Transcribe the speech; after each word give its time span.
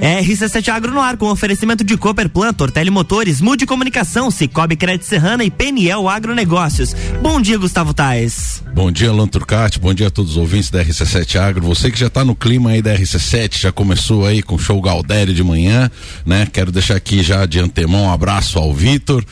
RC7 0.00 0.68
Agro 0.68 0.92
no 0.92 1.00
ar 1.00 1.16
com 1.16 1.26
oferecimento 1.30 1.82
de 1.82 1.96
Cooper 1.96 2.28
Plant, 2.28 2.60
Ortelli 2.60 2.90
Motores, 2.90 3.40
Mude 3.40 3.66
Comunicação, 3.66 4.30
Cicobi 4.30 4.76
Crédito 4.76 5.04
Serrana 5.04 5.44
e 5.44 5.50
Peniel 5.50 6.08
Agronegócios. 6.08 6.94
Bom 7.22 7.40
dia, 7.40 7.58
Gustavo 7.58 7.94
Tais. 7.94 8.62
Bom 8.74 8.92
dia, 8.92 9.10
Alan 9.10 9.26
Turcati. 9.26 9.78
Bom 9.78 9.94
dia 9.94 10.08
a 10.08 10.10
todos 10.10 10.32
os 10.32 10.36
ouvintes 10.36 10.70
da 10.70 10.84
RC7 10.84 11.36
Agro. 11.40 11.66
Você 11.66 11.90
que 11.90 11.98
já 11.98 12.08
está 12.08 12.24
no 12.24 12.34
clima 12.34 12.70
aí 12.70 12.82
da 12.82 12.94
RC7, 12.94 13.58
já 13.58 13.72
começou 13.72 14.26
aí 14.26 14.42
com 14.42 14.56
o 14.56 14.58
show 14.58 14.80
Galdério 14.80 15.32
de 15.32 15.42
manhã, 15.42 15.90
né? 16.24 16.46
Quero 16.52 16.70
deixar 16.70 16.96
aqui 16.96 17.22
já 17.22 17.46
de 17.46 17.58
antemão 17.58 18.04
um 18.04 18.12
abraço 18.12 18.58
ao 18.58 18.72
Vitor 18.74 19.24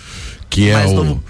que 0.55 0.71
é 0.71 0.87
o, 0.87 1.21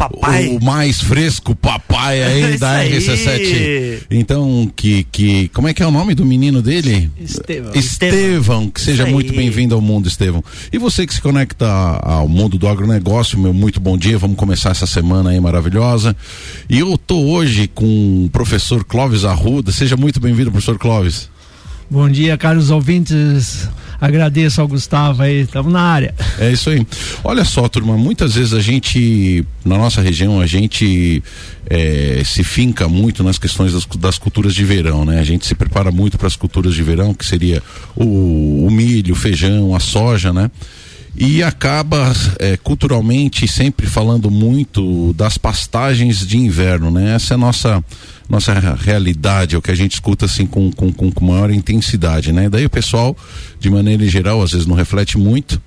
o, 0.59 0.63
mais 0.63 1.01
fresco 1.01 1.55
papai 1.55 2.23
aí 2.23 2.59
da 2.61 2.85
RC7. 2.85 4.03
Então, 4.11 4.71
que, 4.77 5.05
que. 5.05 5.49
Como 5.49 5.67
é 5.67 5.73
que 5.73 5.83
é 5.83 5.87
o 5.87 5.91
nome 5.91 6.15
do 6.15 6.27
menino 6.27 6.61
dele? 6.61 7.11
Estevão. 7.19 7.73
Estevão, 7.75 8.71
que 8.71 8.83
seja 8.83 9.07
muito 9.07 9.32
bem-vindo 9.32 9.75
ao 9.75 9.81
mundo, 9.81 10.09
Estevão. 10.09 10.45
E 10.71 10.77
você 10.77 11.07
que 11.07 11.15
se 11.15 11.23
conecta 11.23 11.67
ao 11.67 12.29
mundo 12.29 12.59
do 12.59 12.68
agronegócio, 12.68 13.39
meu 13.39 13.55
muito 13.55 13.81
bom 13.81 13.96
dia. 13.96 14.18
Vamos 14.18 14.37
começar 14.37 14.73
essa 14.73 14.87
semana 14.87 15.31
aí 15.31 15.41
maravilhosa. 15.41 16.15
E 16.68 16.81
eu 16.81 16.99
tô 16.99 17.18
hoje 17.25 17.67
com 17.67 18.27
o 18.27 18.31
professor 18.31 18.85
Clóvis 18.85 19.25
Arruda. 19.25 19.73
Seja 19.73 19.96
muito 19.96 20.21
bem-vindo, 20.21 20.51
professor 20.51 20.79
Clóvis. 20.79 21.31
Bom 21.91 22.09
dia, 22.09 22.37
caros 22.37 22.71
ouvintes 22.71 23.69
Agradeço 24.05 24.61
ao 24.61 24.69
Gustavo 24.69 25.23
aí, 25.23 25.43
estamos 25.43 25.73
na 25.73 25.81
área. 25.81 26.15
É 26.39 26.53
isso 26.53 26.69
aí. 26.69 26.87
Olha 27.23 27.43
só, 27.43 27.67
turma, 27.69 27.97
muitas 27.97 28.35
vezes 28.35 28.53
a 28.53 28.61
gente, 28.61 29.43
na 29.65 29.79
nossa 29.79 30.03
região, 30.03 30.43
a 30.43 30.47
gente 30.47 31.23
é, 31.67 32.20
se 32.23 32.45
finca 32.45 32.87
muito 32.87 33.25
nas 33.25 33.39
questões 33.39 33.73
das, 33.73 33.87
das, 33.98 34.19
culturas 34.19 34.55
de 34.55 34.62
verão, 34.62 35.07
né? 35.07 35.20
A 35.20 35.25
gente 35.25 35.47
se 35.47 35.55
prepara 35.55 35.91
muito 35.91 36.19
para 36.19 36.27
as 36.27 36.37
culturas 36.37 36.75
de 36.75 36.83
verão, 36.83 37.15
que 37.15 37.25
seria 37.25 37.62
o, 37.97 38.67
o 38.67 38.71
milho, 38.71 39.15
o 39.15 39.17
feijão, 39.17 39.75
a 39.75 39.81
soja, 39.81 40.33
né? 40.33 40.51
e 41.17 41.45
acaba 41.45 42.13
é, 42.41 42.57
culturalmente 42.57 43.47
sempre 43.47 43.87
falando 43.87 44.33
muito 44.33 45.13
das 45.13 45.39
pastagens 45.39 46.27
de 46.27 46.37
inverno, 46.37 46.91
né? 46.91 47.15
Essa 47.15 47.35
é 47.35 47.37
a 47.37 47.39
nossa 47.39 47.85
nossa 48.28 48.55
realidade, 48.77 49.55
é 49.55 49.58
o 49.58 49.62
que 49.62 49.70
a 49.70 49.75
gente 49.75 49.92
escuta 49.92 50.25
assim 50.25 50.47
com, 50.47 50.70
com, 50.72 50.92
com 50.92 51.25
maior 51.25 51.50
intensidade, 51.50 52.33
né? 52.33 52.48
Daí 52.48 52.64
o 52.64 52.70
pessoal, 52.70 53.17
de 53.61 53.70
maneira 53.70 54.06
geral, 54.06 54.42
às 54.42 54.53
vezes 54.53 54.67
não 54.67 54.75
reflete 54.75 55.19
muito 55.19 55.61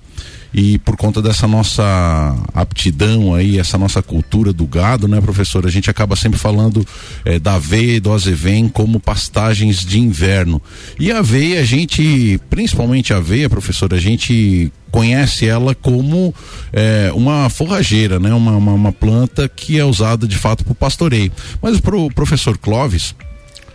e 0.52 0.78
por 0.78 0.96
conta 0.96 1.20
dessa 1.20 1.46
nossa 1.46 2.36
aptidão 2.54 3.34
aí, 3.34 3.58
essa 3.58 3.76
nossa 3.76 4.02
cultura 4.02 4.52
do 4.52 4.66
gado, 4.66 5.06
né, 5.06 5.20
professor? 5.20 5.66
A 5.66 5.70
gente 5.70 5.90
acaba 5.90 6.16
sempre 6.16 6.38
falando 6.38 6.86
é, 7.24 7.38
da 7.38 7.54
aveia 7.54 7.96
e 7.96 8.00
do 8.00 8.12
azevém 8.12 8.68
como 8.68 8.98
pastagens 9.00 9.84
de 9.84 9.98
inverno. 9.98 10.60
E 10.98 11.12
a 11.12 11.18
aveia, 11.18 11.60
a 11.60 11.64
gente, 11.64 12.40
principalmente 12.48 13.12
a 13.12 13.18
aveia, 13.18 13.50
professor, 13.50 13.92
a 13.92 14.00
gente 14.00 14.72
conhece 14.90 15.46
ela 15.46 15.74
como 15.74 16.34
é, 16.72 17.10
uma 17.14 17.50
forrageira, 17.50 18.18
né? 18.18 18.32
Uma, 18.32 18.52
uma, 18.52 18.72
uma, 18.72 18.92
planta 18.92 19.48
que 19.48 19.78
é 19.78 19.84
usada 19.84 20.26
de 20.26 20.36
fato 20.36 20.64
para 20.64 20.72
o 20.72 20.74
pastoreio. 20.74 21.30
Mas 21.60 21.78
para 21.78 21.96
o 21.96 22.10
professor 22.10 22.56
Clóvis, 22.56 23.14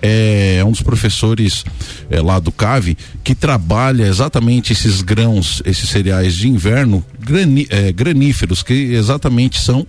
é, 0.03 0.57
é 0.57 0.65
um 0.65 0.71
dos 0.71 0.81
professores 0.81 1.63
é, 2.09 2.21
lá 2.21 2.37
do 2.37 2.51
CAVE 2.51 2.97
que 3.23 3.33
trabalha 3.33 4.03
exatamente 4.03 4.73
esses 4.73 5.01
grãos, 5.01 5.63
esses 5.65 5.89
cereais 5.89 6.35
de 6.35 6.49
inverno 6.49 7.03
grani, 7.17 7.65
é, 7.69 7.89
graníferos, 7.93 8.61
que 8.61 8.73
exatamente 8.73 9.59
são 9.61 9.87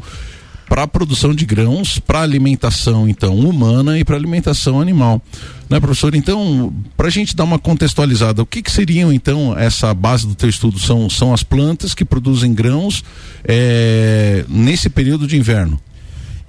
para 0.69 0.85
a 0.85 0.89
produção 0.89 1.35
de 1.35 1.45
grãos, 1.45 1.99
para 1.99 2.23
alimentação 2.23 3.09
então 3.09 3.39
humana 3.39 3.99
e 3.99 4.05
para 4.05 4.17
alimentação 4.17 4.81
animal, 4.81 5.21
né, 5.69 5.79
professor? 5.79 6.15
Então, 6.15 6.73
para 6.97 7.09
a 7.09 7.11
gente 7.11 7.37
dar 7.37 7.45
uma 7.45 7.59
contextualizada, 7.59 8.41
o 8.41 8.47
que, 8.47 8.63
que 8.63 8.71
seriam 8.71 9.13
então 9.13 9.59
essa 9.59 9.93
base 9.93 10.27
do 10.27 10.35
teu 10.35 10.49
estudo? 10.49 10.79
São, 10.79 11.11
são 11.11 11.35
as 11.35 11.43
plantas 11.43 11.93
que 11.93 12.05
produzem 12.05 12.55
grãos 12.55 13.05
é, 13.45 14.45
nesse 14.49 14.89
período 14.89 15.27
de 15.27 15.37
inverno? 15.37 15.79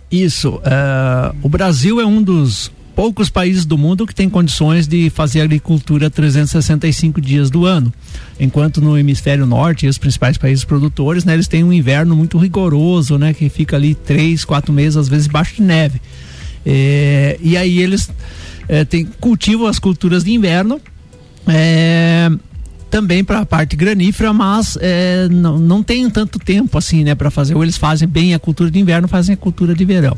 Isso. 0.10 0.56
Uh, 0.58 1.36
o 1.42 1.50
Brasil 1.50 2.00
é 2.00 2.06
um 2.06 2.22
dos 2.22 2.72
poucos 2.96 3.30
países 3.30 3.66
do 3.66 3.78
mundo 3.78 4.08
que 4.08 4.16
têm 4.16 4.30
condições 4.30 4.88
de 4.88 5.10
fazer 5.10 5.42
agricultura 5.42 6.10
365 6.10 7.20
dias 7.20 7.50
do 7.50 7.66
ano. 7.66 7.94
Enquanto 8.40 8.82
no 8.82 8.98
hemisfério 8.98 9.46
norte, 9.46 9.86
os 9.86 9.98
principais 9.98 10.38
países 10.38 10.64
produtores, 10.64 11.26
né, 11.26 11.34
eles 11.34 11.48
têm 11.48 11.64
um 11.64 11.74
inverno 11.74 12.16
muito 12.16 12.38
rigoroso, 12.38 13.18
né, 13.18 13.34
que 13.34 13.50
fica 13.50 13.76
ali 13.76 13.94
três, 13.94 14.46
quatro 14.46 14.72
meses, 14.72 14.96
às 14.96 15.10
vezes 15.10 15.28
debaixo 15.28 15.56
de 15.56 15.62
neve. 15.62 16.02
É, 16.66 17.38
e 17.42 17.58
aí 17.58 17.80
eles 17.80 18.10
é, 18.68 18.86
tem, 18.86 19.06
cultivam 19.06 19.68
as 19.68 19.78
culturas 19.78 20.24
de 20.24 20.32
inverno. 20.32 20.80
É, 21.48 22.32
também 22.96 23.26
para 23.26 23.40
a 23.40 23.46
parte 23.46 23.76
granífera, 23.76 24.32
mas 24.32 24.78
é, 24.80 25.28
não, 25.30 25.60
não 25.60 25.84
tem 25.84 26.10
tanto 26.10 26.40
tempo 26.40 26.78
assim, 26.78 27.04
né, 27.04 27.14
para 27.14 27.30
fazer. 27.30 27.54
Ou 27.54 27.62
eles 27.62 27.76
fazem 27.76 28.08
bem 28.08 28.34
a 28.34 28.40
cultura 28.40 28.72
de 28.72 28.80
inverno, 28.80 29.06
fazem 29.06 29.34
a 29.34 29.38
cultura 29.38 29.76
de 29.76 29.84
verão. 29.84 30.18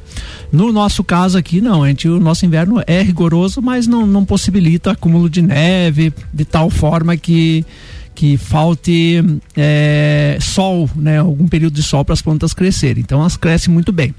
No 0.51 0.71
nosso 0.71 1.03
caso 1.03 1.39
aqui, 1.39 1.59
não, 1.59 1.81
a 1.81 1.87
gente, 1.87 2.07
o 2.07 2.19
nosso 2.19 2.45
inverno 2.45 2.79
é 2.85 3.01
rigoroso, 3.01 3.63
mas 3.63 3.87
não, 3.87 4.05
não 4.05 4.23
possibilita 4.23 4.91
acúmulo 4.91 5.27
de 5.27 5.41
neve 5.41 6.13
de 6.31 6.45
tal 6.45 6.69
forma 6.69 7.17
que 7.17 7.65
que 8.13 8.35
falte 8.35 9.23
é, 9.55 10.37
sol, 10.41 10.89
né, 10.95 11.19
algum 11.19 11.47
período 11.47 11.73
de 11.73 11.83
sol 11.83 12.03
para 12.03 12.13
as 12.13 12.21
plantas 12.21 12.53
crescerem. 12.53 13.01
Então 13.01 13.19
elas 13.19 13.37
crescem 13.37 13.73
muito 13.73 13.91
bem. 13.91 14.13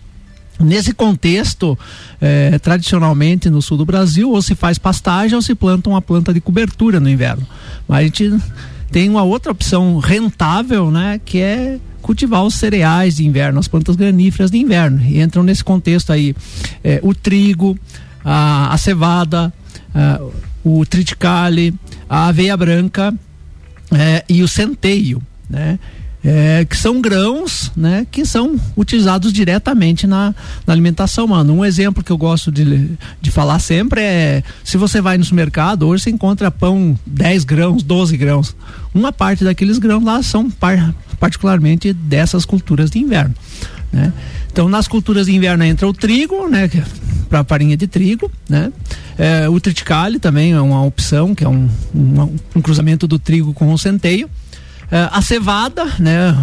Nesse 0.60 0.92
contexto, 0.92 1.78
eh, 2.20 2.58
tradicionalmente 2.58 3.48
no 3.48 3.62
sul 3.62 3.76
do 3.76 3.84
Brasil, 3.84 4.30
ou 4.30 4.42
se 4.42 4.54
faz 4.54 4.76
pastagem 4.76 5.36
ou 5.36 5.42
se 5.42 5.54
planta 5.54 5.88
uma 5.88 6.02
planta 6.02 6.34
de 6.34 6.40
cobertura 6.40 6.98
no 6.98 7.08
inverno. 7.08 7.46
Mas 7.86 7.98
a 7.98 8.02
gente 8.02 8.42
tem 8.90 9.08
uma 9.08 9.22
outra 9.22 9.52
opção 9.52 9.98
rentável, 9.98 10.90
né, 10.90 11.20
que 11.24 11.38
é 11.38 11.78
cultivar 12.02 12.42
os 12.42 12.54
cereais 12.54 13.16
de 13.16 13.26
inverno, 13.26 13.60
as 13.60 13.68
plantas 13.68 13.94
graníferas 13.94 14.50
de 14.50 14.58
inverno. 14.58 15.00
E 15.02 15.20
entram 15.20 15.42
nesse 15.42 15.62
contexto 15.62 16.12
aí 16.12 16.34
eh, 16.82 17.00
o 17.02 17.14
trigo, 17.14 17.78
a, 18.24 18.72
a 18.72 18.78
cevada, 18.78 19.52
a, 19.94 20.20
o 20.64 20.84
triticale, 20.84 21.74
a 22.08 22.28
aveia 22.28 22.56
branca 22.56 23.14
eh, 23.92 24.24
e 24.28 24.42
o 24.42 24.48
centeio, 24.48 25.22
né? 25.48 25.78
É, 26.24 26.64
que 26.64 26.76
são 26.76 27.00
grãos, 27.00 27.70
né, 27.76 28.06
que 28.10 28.24
são 28.24 28.58
utilizados 28.76 29.32
diretamente 29.32 30.06
na, 30.06 30.34
na, 30.66 30.72
alimentação 30.72 31.26
humana. 31.26 31.52
Um 31.52 31.64
exemplo 31.64 32.02
que 32.02 32.10
eu 32.10 32.18
gosto 32.18 32.50
de, 32.50 32.90
de 33.20 33.30
falar 33.30 33.58
sempre 33.58 34.00
é: 34.00 34.42
se 34.64 34.76
você 34.76 35.00
vai 35.00 35.16
no 35.16 35.24
supermercado, 35.24 35.86
hoje 35.86 36.04
você 36.04 36.10
encontra 36.10 36.50
pão 36.50 36.98
10 37.06 37.44
grãos, 37.44 37.82
12 37.82 38.16
grãos. 38.16 38.56
Uma 38.92 39.12
parte 39.12 39.44
daqueles 39.44 39.78
grãos 39.78 40.04
lá 40.04 40.22
são 40.22 40.50
par, 40.50 40.94
particularmente 41.20 41.92
dessas 41.92 42.44
culturas 42.44 42.90
de 42.90 42.98
inverno. 42.98 43.34
Né? 43.92 44.12
Então, 44.50 44.68
nas 44.68 44.88
culturas 44.88 45.26
de 45.26 45.34
inverno 45.34 45.64
entra 45.64 45.86
o 45.86 45.92
trigo, 45.92 46.48
né, 46.48 46.64
é 46.64 47.08
para 47.28 47.44
farinha 47.44 47.76
de 47.76 47.86
trigo, 47.86 48.30
né? 48.48 48.72
É, 49.18 49.48
o 49.48 49.60
triticale 49.60 50.18
também 50.18 50.52
é 50.52 50.60
uma 50.60 50.82
opção, 50.82 51.34
que 51.34 51.44
é 51.44 51.48
um, 51.48 51.68
um, 51.94 52.36
um 52.56 52.62
cruzamento 52.62 53.06
do 53.06 53.18
trigo 53.18 53.52
com 53.52 53.72
o 53.72 53.78
centeio. 53.78 54.28
Uh, 54.90 55.12
a 55.12 55.20
cevada, 55.20 55.84
né, 55.98 56.34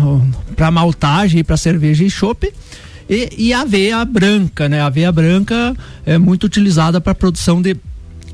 para 0.55 0.69
maltagem, 0.69 1.43
para 1.43 1.57
cerveja 1.57 2.03
e 2.03 2.09
chope. 2.09 2.53
E, 3.09 3.29
e, 3.37 3.53
a 3.53 3.61
aveia 3.61 4.03
branca, 4.03 4.67
né? 4.67 4.81
A 4.81 4.87
aveia 4.87 5.11
branca 5.11 5.75
é 6.05 6.17
muito 6.17 6.45
utilizada 6.45 6.99
para 6.99 7.13
produção 7.13 7.61
de, 7.61 7.75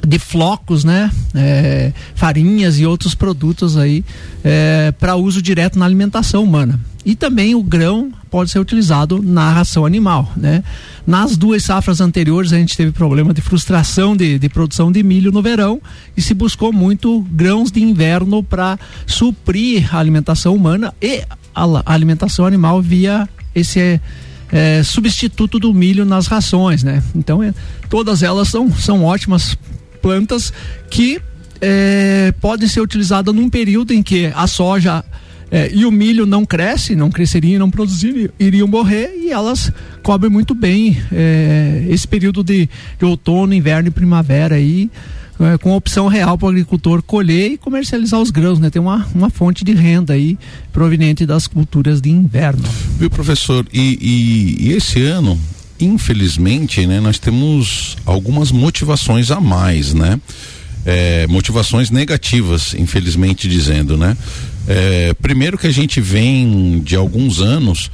de 0.05 0.19
flocos, 0.19 0.85
né? 0.85 1.11
É, 1.35 1.91
farinhas 2.15 2.79
e 2.79 2.85
outros 2.85 3.13
produtos 3.13 3.75
aí 3.77 4.03
é, 4.43 4.93
para 4.97 5.15
uso 5.15 5.41
direto 5.41 5.77
na 5.77 5.85
alimentação 5.85 6.43
humana. 6.43 6.79
E 7.03 7.15
também 7.15 7.55
o 7.55 7.63
grão 7.63 8.11
pode 8.29 8.51
ser 8.51 8.59
utilizado 8.59 9.21
na 9.21 9.51
ração 9.51 9.85
animal, 9.85 10.31
né? 10.37 10.63
Nas 11.05 11.35
duas 11.35 11.63
safras 11.63 11.99
anteriores 11.99 12.53
a 12.53 12.57
gente 12.57 12.77
teve 12.77 12.91
problema 12.91 13.33
de 13.33 13.41
frustração 13.41 14.15
de, 14.15 14.37
de 14.37 14.49
produção 14.49 14.91
de 14.91 15.01
milho 15.01 15.31
no 15.31 15.41
verão 15.41 15.81
e 16.15 16.21
se 16.21 16.33
buscou 16.33 16.71
muito 16.71 17.21
grãos 17.31 17.71
de 17.71 17.81
inverno 17.81 18.43
para 18.43 18.77
suprir 19.07 19.93
a 19.93 19.99
alimentação 19.99 20.55
humana 20.55 20.93
e 21.01 21.23
a, 21.55 21.63
a 21.85 21.93
alimentação 21.93 22.45
animal 22.45 22.81
via 22.81 23.27
esse 23.55 23.99
é, 24.51 24.83
substituto 24.83 25.57
do 25.57 25.73
milho 25.73 26.05
nas 26.05 26.27
rações, 26.27 26.83
né? 26.83 27.01
Então 27.15 27.41
é, 27.41 27.53
todas 27.89 28.21
elas 28.21 28.47
são, 28.49 28.71
são 28.71 29.03
ótimas 29.03 29.57
plantas 30.01 30.53
que 30.89 31.19
é, 31.59 32.33
podem 32.39 32.67
ser 32.67 32.81
utilizadas 32.81 33.33
num 33.33 33.49
período 33.49 33.91
em 33.93 34.03
que 34.03 34.31
a 34.35 34.47
soja 34.47 35.03
é, 35.51 35.69
e 35.73 35.85
o 35.85 35.91
milho 35.91 36.25
não 36.25 36.45
cresce, 36.45 36.95
não 36.95 37.11
cresceria, 37.11 37.59
não 37.59 37.69
produziriam, 37.69 38.29
iriam 38.39 38.67
morrer 38.69 39.13
e 39.21 39.31
elas 39.31 39.69
cobrem 40.01 40.31
muito 40.31 40.55
bem 40.55 40.97
é, 41.11 41.85
esse 41.89 42.07
período 42.07 42.41
de, 42.41 42.69
de, 42.97 43.05
outono, 43.05 43.53
inverno 43.53 43.89
e 43.89 43.91
primavera 43.91 44.55
aí, 44.55 44.89
é, 45.37 45.57
com 45.57 45.75
opção 45.75 46.07
real 46.07 46.37
para 46.37 46.45
o 46.45 46.49
agricultor 46.49 47.03
colher 47.03 47.51
e 47.51 47.57
comercializar 47.57 48.21
os 48.21 48.31
grãos, 48.31 48.59
né? 48.59 48.69
Tem 48.69 48.81
uma, 48.81 49.05
uma 49.13 49.29
fonte 49.29 49.65
de 49.65 49.73
renda 49.73 50.13
aí 50.13 50.37
proveniente 50.71 51.25
das 51.25 51.47
culturas 51.47 51.99
de 51.99 52.09
inverno. 52.09 52.63
Viu, 52.97 53.09
professor? 53.09 53.65
E, 53.73 53.97
e, 54.01 54.67
e 54.67 54.71
esse 54.71 55.03
ano, 55.03 55.37
infelizmente, 55.81 56.87
né, 56.87 57.01
nós 57.01 57.19
temos 57.19 57.97
algumas 58.05 58.53
motivações 58.53 59.31
a 59.31 59.41
mais, 59.41 59.93
né? 59.93 60.17
É, 60.85 61.27
motivações 61.27 61.89
negativas, 61.89 62.73
infelizmente 62.73 63.47
dizendo, 63.47 63.97
né? 63.97 64.17
É, 64.67 65.13
primeiro 65.21 65.57
que 65.57 65.67
a 65.67 65.71
gente 65.71 65.99
vem 65.99 66.79
de 66.79 66.95
alguns 66.95 67.41
anos 67.41 67.89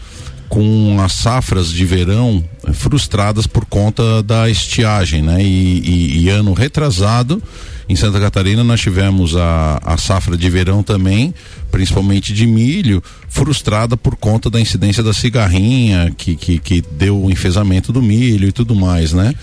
com 0.50 0.98
as 1.02 1.14
safras 1.14 1.70
de 1.70 1.86
verão 1.86 2.44
frustradas 2.74 3.46
por 3.46 3.66
conta 3.66 4.24
da 4.24 4.50
estiagem, 4.50 5.22
né? 5.22 5.44
E, 5.44 5.80
e, 5.80 6.24
e, 6.24 6.30
ano 6.30 6.54
retrasado, 6.54 7.42
em 7.90 7.96
Santa 7.96 8.20
Catarina, 8.20 8.64
nós 8.64 8.80
tivemos 8.80 9.36
a, 9.36 9.80
a 9.84 9.98
safra 9.98 10.38
de 10.38 10.50
verão 10.50 10.84
também, 10.84 11.34
principalmente 11.72 12.34
de 12.34 12.46
milho, 12.46 13.04
frustrada 13.30 13.96
por 13.98 14.16
conta 14.16 14.50
da 14.50 14.60
incidência 14.60 15.04
da 15.04 15.14
cigarrinha, 15.14 16.14
que, 16.18 16.36
que, 16.36 16.60
que 16.60 16.84
deu 16.92 17.22
o 17.22 17.32
enfesamento 17.32 17.92
do 17.92 18.02
milho 18.02 18.48
e 18.48 18.52
tudo 18.52 18.76
mais, 18.76 19.14
né? 19.14 19.34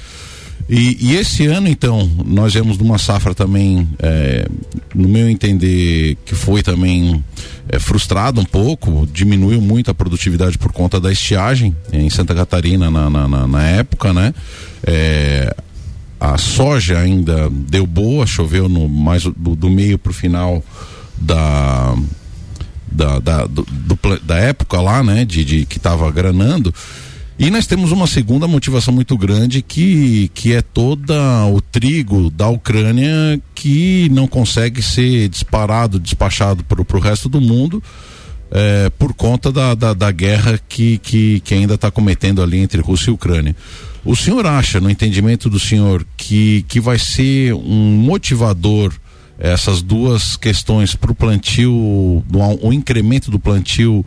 E, 0.69 0.97
e, 1.01 1.17
esse 1.17 1.47
ano, 1.47 1.69
então, 1.69 2.11
nós 2.25 2.55
vemos 2.55 2.79
numa 2.79 2.97
safra 2.97 3.35
também, 3.35 3.87
é, 3.99 4.49
no 4.95 5.09
meu 5.09 5.29
entender, 5.29 6.17
que 6.25 6.35
foi 6.35 6.63
também 6.63 7.23
é, 7.69 7.79
frustrado 7.79 8.41
um 8.41 8.45
pouco, 8.45 9.07
diminuiu 9.13 9.61
muito 9.61 9.91
a 9.91 9.95
produtividade 9.95 10.57
por 10.57 10.73
conta 10.73 10.99
da 10.99 11.13
estiagem 11.13 11.77
em 11.93 12.09
Santa 12.09 12.35
Catarina 12.35 12.91
na, 12.91 13.11
na, 13.11 13.47
na 13.47 13.63
época, 13.63 14.13
né? 14.15 14.33
É, 14.87 15.55
a 16.19 16.39
soja 16.39 16.99
ainda 16.99 17.51
deu 17.51 17.87
boa, 17.87 18.27
choveu 18.27 18.67
no 18.67 18.89
mais 18.89 19.25
do, 19.25 19.55
do 19.55 19.69
meio 19.69 19.99
para 19.99 20.11
o 20.11 20.15
final 20.15 20.65
da 21.19 21.95
da, 22.91 23.19
da, 23.19 23.47
do, 23.47 23.67
do, 23.69 23.99
da 24.23 24.37
época 24.37 24.81
lá, 24.81 25.03
né? 25.03 25.25
De, 25.25 25.45
de 25.45 25.67
que 25.67 25.79
estava 25.79 26.11
granando 26.11 26.73
e 27.39 27.51
nós 27.51 27.67
temos 27.67 27.91
uma 27.91 28.07
segunda 28.07 28.47
motivação 28.47 28.95
muito 28.95 29.17
grande 29.19 29.61
que, 29.61 30.31
que 30.35 30.53
é 30.53 30.63
toda 30.63 31.47
o 31.47 31.61
trigo 31.61 32.31
da 32.31 32.49
Ucrânia 32.49 33.41
que 33.55 34.09
não 34.11 34.29
consegue 34.29 34.81
ser 34.81 35.29
disparado, 35.29 35.99
despachado 35.99 36.63
para 36.65 36.81
o 36.81 37.01
resto 37.01 37.29
do 37.29 37.41
mundo 37.41 37.83
é, 38.51 38.89
por 38.91 39.13
conta 39.13 39.51
da, 39.51 39.75
da, 39.75 39.93
da, 39.93 40.13
guerra 40.13 40.61
que, 40.69 40.99
que, 40.99 41.41
que 41.41 41.55
ainda 41.55 41.75
está 41.75 41.91
cometendo 41.91 42.41
ali 42.41 42.59
entre 42.59 42.81
Rússia 42.81 43.11
e 43.11 43.15
Ucrânia. 43.15 43.57
O 44.05 44.15
senhor 44.15 44.47
acha, 44.47 44.81
no 44.81 44.89
entendimento 44.89 45.51
do 45.51 45.59
senhor, 45.59 46.07
que, 46.17 46.65
que 46.69 46.79
vai 46.79 46.99
ser 46.99 47.53
um 47.55 47.97
motivador 47.97 48.93
essas 49.39 49.83
duas 49.83 50.37
questões 50.37 50.95
para 50.95 51.11
o 51.11 51.15
plantio, 51.15 51.73
o 52.63 52.73
incremento 52.73 53.29
do 53.31 53.41
plantio 53.41 54.05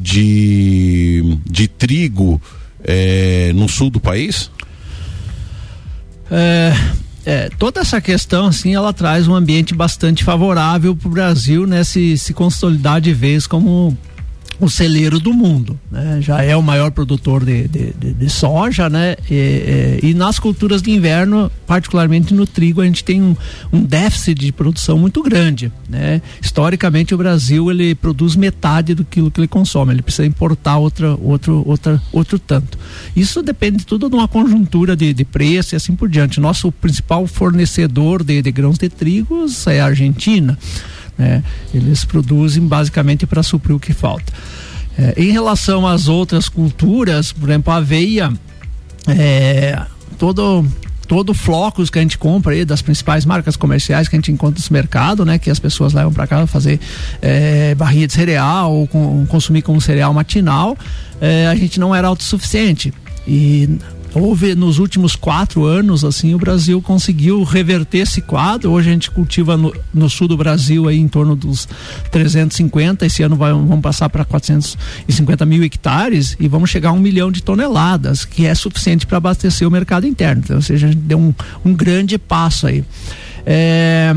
de, 0.00 1.38
de 1.44 1.68
trigo? 1.68 2.40
é, 2.84 3.52
no 3.54 3.68
sul 3.68 3.90
do 3.90 4.00
país? 4.00 4.50
É, 6.30 6.72
é, 7.24 7.50
toda 7.58 7.80
essa 7.80 8.00
questão, 8.00 8.46
assim, 8.46 8.74
ela 8.74 8.92
traz 8.92 9.28
um 9.28 9.34
ambiente 9.34 9.74
bastante 9.74 10.24
favorável 10.24 10.94
para 10.94 11.08
o 11.08 11.10
Brasil, 11.10 11.66
né, 11.66 11.84
se, 11.84 12.16
se 12.16 12.32
consolidar 12.32 13.00
de 13.00 13.12
vez 13.12 13.46
como 13.46 13.96
o 14.60 14.68
celeiro 14.68 15.18
do 15.18 15.32
mundo, 15.32 15.80
né? 15.90 16.18
Já 16.20 16.42
é 16.42 16.54
o 16.54 16.62
maior 16.62 16.90
produtor 16.90 17.44
de, 17.44 17.66
de, 17.66 17.94
de, 17.94 18.12
de 18.12 18.28
soja, 18.28 18.90
né? 18.90 19.16
E, 19.30 19.98
e, 20.02 20.10
e, 20.10 20.14
nas 20.14 20.38
culturas 20.38 20.82
de 20.82 20.90
inverno, 20.90 21.50
particularmente 21.66 22.34
no 22.34 22.46
trigo, 22.46 22.82
a 22.82 22.84
gente 22.84 23.02
tem 23.02 23.22
um, 23.22 23.34
um, 23.72 23.82
déficit 23.82 24.38
de 24.38 24.52
produção 24.52 24.98
muito 24.98 25.22
grande, 25.22 25.72
né? 25.88 26.20
Historicamente, 26.42 27.14
o 27.14 27.18
Brasil 27.18 27.70
ele 27.70 27.94
produz 27.94 28.36
metade 28.36 28.94
do 28.94 29.02
que 29.02 29.20
ele 29.20 29.48
consome, 29.48 29.94
ele 29.94 30.02
precisa 30.02 30.26
importar 30.26 30.76
outra, 30.76 31.14
outro, 31.14 31.62
outra, 31.66 32.00
outro 32.12 32.38
tanto. 32.38 32.78
Isso 33.16 33.42
depende 33.42 33.86
tudo 33.86 34.10
de 34.10 34.14
uma 34.14 34.28
conjuntura 34.28 34.94
de, 34.94 35.14
de 35.14 35.24
preço 35.24 35.74
e 35.74 35.76
assim 35.76 35.96
por 35.96 36.08
diante. 36.08 36.38
Nosso 36.38 36.70
principal 36.70 37.26
fornecedor 37.26 38.22
de, 38.22 38.42
de 38.42 38.52
grãos 38.52 38.76
de 38.76 38.90
trigo 38.90 39.46
é 39.66 39.80
a 39.80 39.86
Argentina. 39.86 40.58
Né? 41.20 41.44
Eles 41.74 42.02
produzem 42.02 42.66
basicamente 42.66 43.26
para 43.26 43.42
suprir 43.42 43.76
o 43.76 43.78
que 43.78 43.92
falta. 43.92 44.32
É, 44.98 45.14
em 45.18 45.30
relação 45.30 45.86
às 45.86 46.08
outras 46.08 46.48
culturas, 46.48 47.30
por 47.30 47.48
exemplo, 47.50 47.72
a 47.72 47.76
aveia, 47.76 48.32
é, 49.06 49.80
todo 50.18 50.64
todo 51.06 51.34
flocos 51.34 51.90
que 51.90 51.98
a 51.98 52.02
gente 52.02 52.16
compra 52.16 52.54
aí 52.54 52.64
das 52.64 52.80
principais 52.80 53.24
marcas 53.24 53.56
comerciais 53.56 54.06
que 54.06 54.14
a 54.14 54.18
gente 54.18 54.30
encontra 54.30 54.62
no 54.62 54.72
mercado, 54.72 55.24
né, 55.24 55.40
que 55.40 55.50
as 55.50 55.58
pessoas 55.58 55.92
levam 55.92 56.12
para 56.12 56.24
casa 56.24 56.46
fazer 56.46 56.78
é, 57.20 57.74
barrinha 57.74 58.06
de 58.06 58.12
cereal 58.12 58.72
ou 58.72 58.86
com, 58.86 59.26
consumir 59.26 59.62
como 59.62 59.80
cereal 59.80 60.14
matinal, 60.14 60.78
é, 61.20 61.48
a 61.48 61.56
gente 61.56 61.80
não 61.80 61.92
era 61.92 62.06
autossuficiente 62.06 62.94
e 63.26 63.68
houve 64.14 64.54
nos 64.54 64.78
últimos 64.78 65.14
quatro 65.14 65.64
anos 65.64 66.04
assim 66.04 66.34
o 66.34 66.38
Brasil 66.38 66.80
conseguiu 66.82 67.42
reverter 67.42 67.98
esse 67.98 68.20
quadro. 68.20 68.70
Hoje 68.70 68.90
a 68.90 68.92
gente 68.92 69.10
cultiva 69.10 69.56
no, 69.56 69.74
no 69.92 70.08
sul 70.08 70.28
do 70.28 70.36
Brasil 70.36 70.88
aí 70.88 70.98
em 70.98 71.08
torno 71.08 71.36
dos 71.36 71.68
350 72.10 73.06
esse 73.06 73.22
ano 73.22 73.36
vai, 73.36 73.52
vamos 73.52 73.80
passar 73.80 74.08
para 74.08 74.24
450 74.24 75.46
mil 75.46 75.62
hectares 75.62 76.36
e 76.40 76.48
vamos 76.48 76.70
chegar 76.70 76.90
a 76.90 76.92
um 76.92 77.00
milhão 77.00 77.30
de 77.30 77.42
toneladas 77.42 78.24
que 78.24 78.46
é 78.46 78.54
suficiente 78.54 79.06
para 79.06 79.18
abastecer 79.18 79.66
o 79.66 79.70
mercado 79.70 80.06
interno 80.06 80.42
então, 80.44 80.56
ou 80.56 80.62
seja 80.62 80.86
a 80.86 80.90
gente 80.90 81.02
deu 81.02 81.18
um, 81.18 81.34
um 81.64 81.74
grande 81.74 82.18
passo 82.18 82.66
aí. 82.66 82.84
É, 83.46 84.14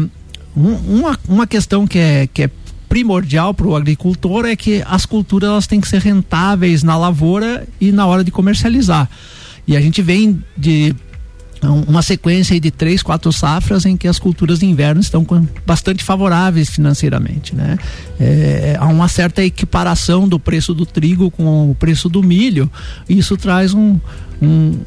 um, 0.55 0.73
uma, 0.99 1.19
uma 1.27 1.47
questão 1.47 1.87
que 1.87 1.99
é, 1.99 2.27
que 2.27 2.43
é 2.43 2.49
primordial 2.93 3.55
para 3.55 3.65
o 3.65 3.75
agricultor 3.75 4.45
é 4.45 4.55
que 4.55 4.83
as 4.85 5.03
culturas 5.03 5.49
elas 5.49 5.65
têm 5.65 5.81
que 5.81 5.87
ser 5.87 5.99
rentáveis 5.99 6.83
na 6.83 6.95
lavoura 6.95 7.67
e 7.81 7.91
na 7.91 8.05
hora 8.05 8.23
de 8.23 8.29
comercializar. 8.29 9.09
E 9.67 9.77
a 9.77 9.81
gente 9.81 10.01
vem 10.01 10.43
de 10.57 10.95
uma 11.87 12.01
sequência 12.01 12.59
de 12.59 12.69
três, 12.71 13.01
quatro 13.01 13.31
safras 13.31 13.85
em 13.85 13.95
que 13.95 14.07
as 14.07 14.19
culturas 14.19 14.59
de 14.59 14.65
inverno 14.65 14.99
estão 14.99 15.25
bastante 15.65 16.03
favoráveis 16.03 16.69
financeiramente, 16.69 17.55
né? 17.55 17.77
É, 18.19 18.75
há 18.77 18.87
uma 18.87 19.07
certa 19.07 19.43
equiparação 19.43 20.27
do 20.27 20.39
preço 20.39 20.73
do 20.73 20.85
trigo 20.85 21.31
com 21.31 21.71
o 21.71 21.75
preço 21.75 22.09
do 22.09 22.21
milho. 22.21 22.69
Isso 23.07 23.37
traz 23.37 23.73
um, 23.73 23.97
um, 24.45 24.79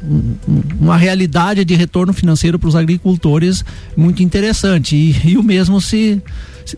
um, 0.47 0.61
uma 0.79 0.97
realidade 0.97 1.63
de 1.65 1.75
retorno 1.75 2.13
financeiro 2.13 2.57
para 2.59 2.69
os 2.69 2.75
agricultores 2.75 3.63
muito 3.95 4.23
interessante. 4.23 4.95
E, 4.95 5.31
e 5.31 5.37
o 5.37 5.43
mesmo 5.43 5.81
se 5.81 6.21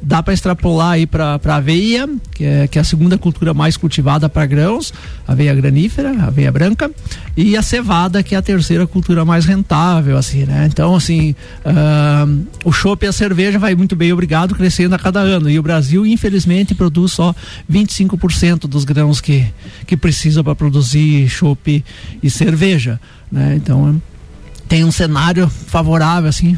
dá 0.01 0.21
para 0.21 0.33
extrapolar 0.33 0.91
aí 0.91 1.07
para 1.07 1.39
a 1.43 1.55
aveia, 1.55 2.07
que 2.33 2.43
é, 2.43 2.67
que 2.67 2.77
é 2.77 2.81
a 2.81 2.83
segunda 2.83 3.17
cultura 3.17 3.53
mais 3.53 3.77
cultivada 3.77 4.29
para 4.29 4.45
grãos, 4.45 4.93
aveia 5.27 5.53
granífera, 5.55 6.11
aveia 6.23 6.51
branca, 6.51 6.91
e 7.35 7.55
a 7.55 7.61
cevada, 7.61 8.21
que 8.21 8.35
é 8.35 8.37
a 8.37 8.41
terceira 8.41 8.85
cultura 8.85 9.23
mais 9.23 9.45
rentável, 9.45 10.17
assim, 10.17 10.45
né? 10.45 10.67
Então, 10.71 10.95
assim, 10.95 11.35
uh, 11.65 12.47
o 12.63 12.71
chopp 12.71 13.05
e 13.05 13.07
a 13.07 13.13
cerveja 13.13 13.57
vai 13.57 13.73
muito 13.75 13.95
bem, 13.95 14.11
obrigado, 14.11 14.53
crescendo 14.53 14.93
a 14.93 14.99
cada 14.99 15.19
ano. 15.21 15.49
E 15.49 15.57
o 15.57 15.63
Brasil, 15.63 16.05
infelizmente, 16.05 16.75
produz 16.75 17.13
só 17.13 17.33
25% 17.71 18.67
dos 18.67 18.83
grãos 18.83 19.21
que, 19.21 19.45
que 19.87 19.95
precisa 19.95 20.43
para 20.43 20.55
produzir 20.55 21.27
chopp 21.29 21.83
e 22.21 22.29
cerveja, 22.29 22.68
né? 23.31 23.55
Então, 23.55 24.01
tem 24.67 24.83
um 24.83 24.91
cenário 24.91 25.49
favorável, 25.49 26.29
assim, 26.29 26.57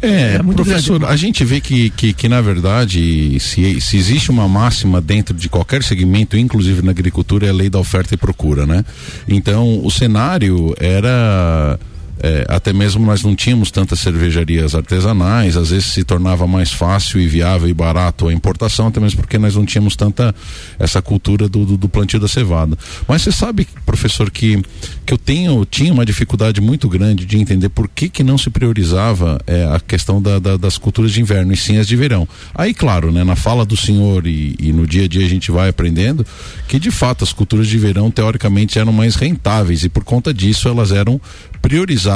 é, 0.00 0.36
é 0.36 0.42
professor, 0.42 0.98
grande. 0.98 1.12
a 1.12 1.16
gente 1.16 1.44
vê 1.44 1.60
que, 1.60 1.90
que, 1.90 2.12
que 2.12 2.28
na 2.28 2.40
verdade, 2.40 3.38
se, 3.40 3.80
se 3.80 3.96
existe 3.96 4.30
uma 4.30 4.48
máxima 4.48 5.00
dentro 5.00 5.34
de 5.34 5.48
qualquer 5.48 5.82
segmento, 5.82 6.36
inclusive 6.36 6.82
na 6.82 6.90
agricultura, 6.90 7.46
é 7.46 7.50
a 7.50 7.52
lei 7.52 7.68
da 7.68 7.78
oferta 7.78 8.14
e 8.14 8.16
procura, 8.16 8.66
né? 8.66 8.84
Então, 9.28 9.84
o 9.84 9.90
cenário 9.90 10.74
era 10.78 11.78
é, 12.22 12.46
até 12.48 12.72
mesmo 12.72 13.04
nós 13.04 13.24
não 13.24 13.34
tínhamos 13.34 13.72
tantas 13.72 13.98
cervejarias 13.98 14.76
artesanais, 14.76 15.56
às 15.56 15.70
vezes 15.70 15.86
se 15.86 16.04
tornava 16.04 16.46
mais 16.46 16.70
fácil 16.70 17.20
e 17.20 17.26
viável 17.26 17.68
e 17.68 17.74
barato 17.74 18.28
a 18.28 18.32
importação, 18.32 18.86
até 18.86 19.00
mesmo 19.00 19.20
porque 19.20 19.38
nós 19.38 19.56
não 19.56 19.66
tínhamos 19.66 19.96
tanta 19.96 20.32
essa 20.78 21.02
cultura 21.02 21.48
do, 21.48 21.64
do, 21.64 21.76
do 21.76 21.88
plantio 21.88 22.20
da 22.20 22.28
cevada. 22.28 22.78
Mas 23.08 23.22
você 23.22 23.32
sabe, 23.32 23.66
professor, 23.84 24.30
que, 24.30 24.62
que 25.04 25.12
eu 25.12 25.18
tenho, 25.18 25.64
tinha 25.64 25.92
uma 25.92 26.06
dificuldade 26.06 26.60
muito 26.60 26.88
grande 26.88 27.26
de 27.26 27.36
entender 27.36 27.68
por 27.70 27.88
que, 27.88 28.08
que 28.08 28.22
não 28.22 28.38
se 28.38 28.50
priorizava 28.50 29.40
é, 29.44 29.64
a 29.64 29.80
questão 29.80 30.22
da, 30.22 30.38
da, 30.38 30.56
das 30.56 30.78
culturas 30.78 31.10
de 31.10 31.20
inverno 31.20 31.52
e 31.52 31.56
sim 31.56 31.78
as 31.78 31.88
de 31.88 31.96
verão. 31.96 32.28
Aí, 32.54 32.72
claro, 32.72 33.10
né, 33.10 33.24
na 33.24 33.34
fala 33.34 33.66
do 33.66 33.76
senhor 33.76 34.28
e, 34.28 34.54
e 34.60 34.72
no 34.72 34.86
dia 34.86 35.06
a 35.06 35.08
dia 35.08 35.26
a 35.26 35.28
gente 35.28 35.50
vai 35.50 35.68
aprendendo 35.68 36.24
que 36.68 36.78
de 36.78 36.92
fato 36.92 37.24
as 37.24 37.32
culturas 37.32 37.66
de 37.66 37.78
verão 37.78 38.12
teoricamente 38.12 38.78
eram 38.78 38.92
mais 38.92 39.16
rentáveis 39.16 39.82
e 39.82 39.88
por 39.88 40.04
conta 40.04 40.32
disso 40.32 40.68
elas 40.68 40.92
eram 40.92 41.20
priorizadas 41.60 42.11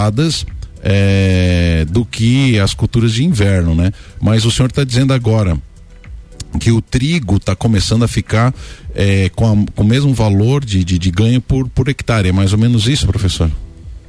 é, 0.82 1.84
do 1.90 2.04
que 2.04 2.58
as 2.60 2.74
culturas 2.74 3.12
de 3.12 3.24
inverno, 3.24 3.74
né? 3.74 3.92
Mas 4.20 4.44
o 4.44 4.50
senhor 4.50 4.68
está 4.68 4.84
dizendo 4.84 5.12
agora 5.12 5.58
que 6.58 6.70
o 6.70 6.80
trigo 6.80 7.36
está 7.36 7.54
começando 7.54 8.04
a 8.04 8.08
ficar 8.08 8.54
é, 8.94 9.28
com, 9.30 9.44
a, 9.46 9.72
com 9.72 9.82
o 9.82 9.86
mesmo 9.86 10.14
valor 10.14 10.64
de, 10.64 10.84
de, 10.84 10.98
de 10.98 11.10
ganho 11.10 11.40
por, 11.40 11.68
por 11.68 11.88
hectare. 11.88 12.28
É 12.28 12.32
mais 12.32 12.52
ou 12.52 12.58
menos 12.58 12.86
isso, 12.86 13.06
professor? 13.06 13.50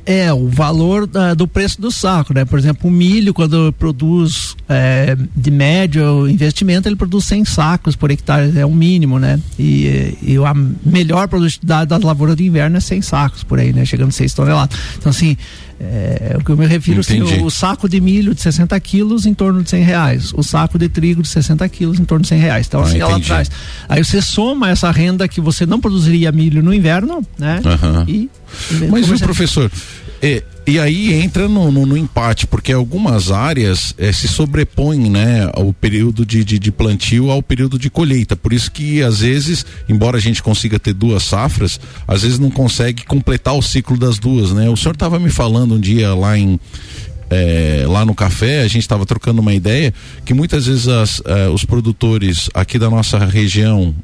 É, 0.05 0.31
o 0.31 0.47
valor 0.47 1.05
da, 1.05 1.33
do 1.33 1.45
preço 1.45 1.81
do 1.81 1.91
saco, 1.91 2.33
né? 2.33 2.45
Por 2.45 2.57
exemplo, 2.57 2.89
o 2.89 2.93
milho, 2.93 3.33
quando 3.33 3.73
produz 3.73 4.55
é, 4.69 5.17
de 5.35 5.51
médio 5.51 6.29
investimento, 6.29 6.87
ele 6.87 6.95
produz 6.95 7.25
100 7.25 7.43
sacos 7.43 7.93
por 7.93 8.09
hectare, 8.09 8.57
é 8.57 8.65
o 8.65 8.73
mínimo, 8.73 9.19
né? 9.19 9.37
E, 9.59 10.17
e 10.21 10.37
a 10.37 10.53
melhor 10.85 11.27
produtividade 11.27 11.89
da 11.89 11.97
lavoura 11.97 12.37
de 12.37 12.45
inverno 12.45 12.77
é 12.77 12.79
100 12.79 13.01
sacos 13.01 13.43
por 13.43 13.59
aí, 13.59 13.73
né? 13.73 13.83
Chegando 13.83 14.07
a 14.07 14.13
6 14.13 14.33
toneladas. 14.33 14.79
Então, 14.97 15.09
assim, 15.09 15.35
É, 15.79 16.35
o 16.39 16.43
que 16.43 16.49
eu 16.49 16.57
me 16.57 16.65
refiro 16.65 17.01
assim, 17.01 17.21
o, 17.21 17.45
o, 17.45 17.51
saco 17.51 17.87
de 17.87 18.01
milho 18.01 18.33
de 18.33 18.41
60 18.41 18.79
quilos 18.79 19.27
em 19.27 19.33
torno 19.33 19.61
de 19.61 19.69
100 19.69 19.83
reais, 19.83 20.33
o 20.33 20.41
saco 20.41 20.77
de 20.79 20.89
trigo 20.89 21.21
de 21.21 21.27
60 21.27 21.69
quilos 21.69 21.99
em 21.99 22.05
torno 22.05 22.23
de 22.23 22.29
100 22.29 22.39
reais. 22.39 22.67
Então, 22.67 22.81
ah, 22.81 22.83
assim, 22.83 22.99
ela 22.99 23.19
traz. 23.19 23.51
Aí 23.87 24.03
você 24.03 24.19
soma 24.19 24.71
essa 24.71 24.89
renda 24.89 25.27
que 25.27 25.39
você 25.39 25.67
não 25.67 25.79
produziria 25.79 26.31
milho 26.31 26.63
no 26.63 26.73
inverno, 26.73 27.23
né? 27.37 27.61
Uhum. 27.63 28.03
E, 28.07 28.29
e 28.71 28.87
Mas 28.89 29.09
o 29.09 29.19
professor, 29.19 29.71
é, 30.19 30.41
e 30.67 30.79
aí 30.79 31.13
entra 31.13 31.47
no, 31.47 31.71
no, 31.71 31.85
no, 31.85 31.95
empate, 31.95 32.45
porque 32.45 32.73
algumas 32.73 33.31
áreas 33.31 33.93
é, 33.97 34.11
se 34.11 34.27
sobrepõem, 34.27 35.09
né, 35.09 35.49
o 35.55 35.71
período 35.71 36.25
de, 36.25 36.43
de, 36.43 36.59
de, 36.59 36.71
plantio 36.73 37.31
ao 37.31 37.41
período 37.41 37.79
de 37.79 37.89
colheita. 37.89 38.35
Por 38.35 38.51
isso 38.51 38.69
que 38.69 39.01
às 39.01 39.21
vezes, 39.21 39.65
embora 39.87 40.17
a 40.17 40.19
gente 40.19 40.43
consiga 40.43 40.77
ter 40.77 40.93
duas 40.93 41.23
safras, 41.23 41.79
às 42.05 42.23
vezes 42.23 42.37
não 42.37 42.51
consegue 42.51 43.05
completar 43.05 43.55
o 43.55 43.61
ciclo 43.61 43.97
das 43.97 44.19
duas, 44.19 44.51
né? 44.51 44.69
O 44.69 44.75
senhor 44.75 44.93
estava 44.93 45.17
me 45.17 45.29
falando 45.29 45.75
um 45.75 45.79
dia 45.79 46.13
lá 46.13 46.37
em 46.37 46.59
é, 47.29 47.85
lá 47.87 48.05
no 48.05 48.13
café, 48.13 48.61
a 48.61 48.67
gente 48.67 48.83
estava 48.83 49.05
trocando 49.05 49.41
uma 49.41 49.53
ideia 49.53 49.93
que 50.25 50.33
muitas 50.33 50.65
vezes 50.65 50.87
as, 50.87 51.21
é, 51.25 51.47
os 51.47 51.63
produtores 51.63 52.49
aqui 52.53 52.77
da 52.77 52.89
nossa 52.89 53.17
região 53.25 53.95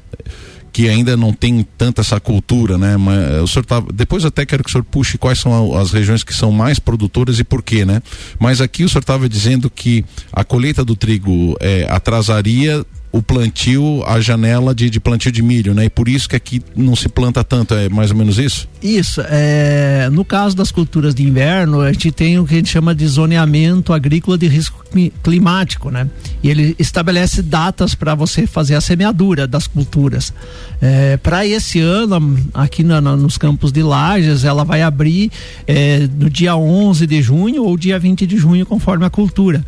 que 0.73 0.89
ainda 0.89 1.15
não 1.15 1.31
tem 1.31 1.65
tanta 1.77 2.01
essa 2.01 2.19
cultura, 2.19 2.79
né? 2.79 2.97
Mas 2.97 3.19
eh, 3.19 3.41
o 3.41 3.47
senhor 3.47 3.63
tá, 3.63 3.81
depois 3.93 4.25
até 4.25 4.43
quero 4.43 4.63
que 4.63 4.69
o 4.69 4.71
senhor 4.71 4.83
puxe 4.83 5.19
quais 5.19 5.39
são 5.39 5.77
as 5.77 5.91
regiões 5.91 6.23
que 6.23 6.33
são 6.33 6.51
mais 6.51 6.79
produtoras 6.79 7.37
e 7.39 7.43
por 7.43 7.61
quê, 7.61 7.85
né? 7.85 8.01
Mas 8.39 8.59
aqui 8.59 8.83
o 8.83 8.89
senhor 8.89 9.01
estava 9.01 9.29
dizendo 9.29 9.69
que 9.69 10.03
a 10.31 10.43
colheita 10.43 10.83
do 10.83 10.95
trigo 10.95 11.55
é, 11.59 11.85
atrasaria 11.87 12.83
o 13.13 13.21
plantio, 13.21 14.03
a 14.07 14.19
janela 14.19 14.73
de, 14.73 14.89
de, 14.89 14.99
plantio 14.99 15.31
de 15.31 15.43
milho, 15.43 15.75
né? 15.75 15.85
E 15.85 15.89
por 15.89 16.09
isso 16.09 16.27
que 16.27 16.35
aqui 16.35 16.59
não 16.75 16.95
se 16.95 17.07
planta 17.07 17.43
tanto, 17.43 17.75
é 17.75 17.87
mais 17.87 18.09
ou 18.09 18.17
menos 18.17 18.39
isso? 18.39 18.67
Isso. 18.81 19.21
É, 19.29 20.09
no 20.11 20.25
caso 20.25 20.55
das 20.55 20.71
culturas 20.71 21.13
de 21.13 21.21
inverno, 21.21 21.81
a 21.81 21.93
gente 21.93 22.11
tem 22.11 22.39
o 22.39 22.45
que 22.45 22.55
a 22.55 22.57
gente 22.57 22.69
chama 22.69 22.95
de 22.95 23.07
zoneamento 23.07 23.93
agrícola 23.93 24.35
de 24.35 24.47
risco 24.47 24.83
climático, 25.21 25.91
né? 25.91 26.09
E 26.41 26.49
ele 26.49 26.75
estabelece 26.79 27.43
datas 27.43 27.93
para 27.93 28.15
você 28.15 28.47
fazer 28.47 28.73
a 28.73 28.81
semeadura 28.81 29.45
das 29.45 29.67
culturas. 29.67 30.33
É, 30.81 31.15
para 31.17 31.45
esse 31.45 31.79
ano, 31.79 32.35
aqui 32.51 32.83
na, 32.83 32.99
na, 32.99 33.15
nos 33.15 33.37
campos 33.37 33.71
de 33.71 33.83
Lages, 33.83 34.43
ela 34.43 34.65
vai 34.65 34.81
abrir 34.81 35.31
é, 35.67 36.09
no 36.17 36.31
dia 36.31 36.55
11 36.55 37.05
de 37.05 37.21
junho 37.21 37.63
ou 37.63 37.77
dia 37.77 37.99
20 37.99 38.25
de 38.25 38.37
junho, 38.37 38.65
conforme 38.65 39.05
a 39.05 39.09
cultura. 39.11 39.63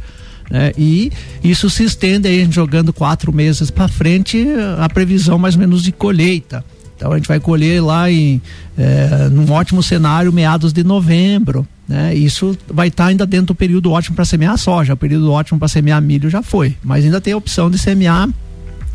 Né? 0.49 0.71
E 0.77 1.11
isso 1.43 1.69
se 1.69 1.83
estende 1.83 2.27
aí 2.27 2.47
jogando 2.51 2.93
quatro 2.93 3.33
meses 3.33 3.71
para 3.71 3.87
frente 3.87 4.45
a 4.79 4.87
previsão 4.87 5.37
mais 5.37 5.55
ou 5.55 5.61
menos 5.61 5.83
de 5.83 5.91
colheita. 5.91 6.63
Então 6.95 7.11
a 7.11 7.17
gente 7.17 7.27
vai 7.27 7.39
colher 7.39 7.83
lá 7.83 8.09
em 8.09 8.41
é, 8.77 9.27
num 9.29 9.51
ótimo 9.51 9.83
cenário 9.83 10.31
meados 10.31 10.71
de 10.71 10.83
novembro. 10.83 11.67
Né? 11.87 12.15
Isso 12.15 12.57
vai 12.67 12.87
estar 12.87 13.05
tá 13.05 13.09
ainda 13.09 13.25
dentro 13.25 13.47
do 13.47 13.55
período 13.55 13.91
ótimo 13.91 14.15
para 14.15 14.25
semear 14.25 14.57
soja. 14.57 14.93
O 14.93 14.97
período 14.97 15.31
ótimo 15.31 15.59
para 15.59 15.67
semear 15.67 16.01
milho 16.01 16.29
já 16.29 16.41
foi, 16.41 16.75
mas 16.83 17.03
ainda 17.03 17.19
tem 17.19 17.33
a 17.33 17.37
opção 17.37 17.69
de 17.69 17.77
semear 17.77 18.29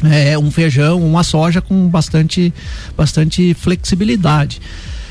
é, 0.04 0.38
um 0.38 0.50
feijão, 0.50 1.04
uma 1.04 1.22
soja 1.22 1.60
com 1.60 1.88
bastante, 1.88 2.52
bastante 2.96 3.54
flexibilidade. 3.54 4.60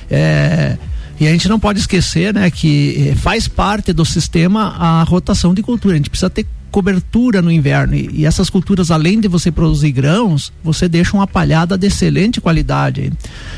É, 0.09 0.77
e 1.19 1.27
a 1.27 1.31
gente 1.31 1.49
não 1.49 1.59
pode 1.59 1.79
esquecer, 1.79 2.33
né, 2.33 2.49
que 2.49 3.09
eh, 3.09 3.15
faz 3.15 3.47
parte 3.47 3.91
do 3.91 4.05
sistema 4.05 4.75
a 4.77 5.03
rotação 5.03 5.53
de 5.53 5.61
cultura. 5.61 5.95
A 5.95 5.97
gente 5.97 6.09
precisa 6.09 6.29
ter 6.29 6.45
cobertura 6.71 7.41
no 7.41 7.51
inverno. 7.51 7.95
E, 7.95 8.25
essas 8.25 8.49
culturas 8.49 8.91
além 8.91 9.19
de 9.19 9.27
você 9.27 9.51
produzir 9.51 9.91
grãos 9.91 10.53
você 10.63 10.87
deixa 10.87 11.15
uma 11.15 11.27
palhada 11.27 11.77
de 11.77 11.87
excelente 11.87 12.39
qualidade. 12.39 13.11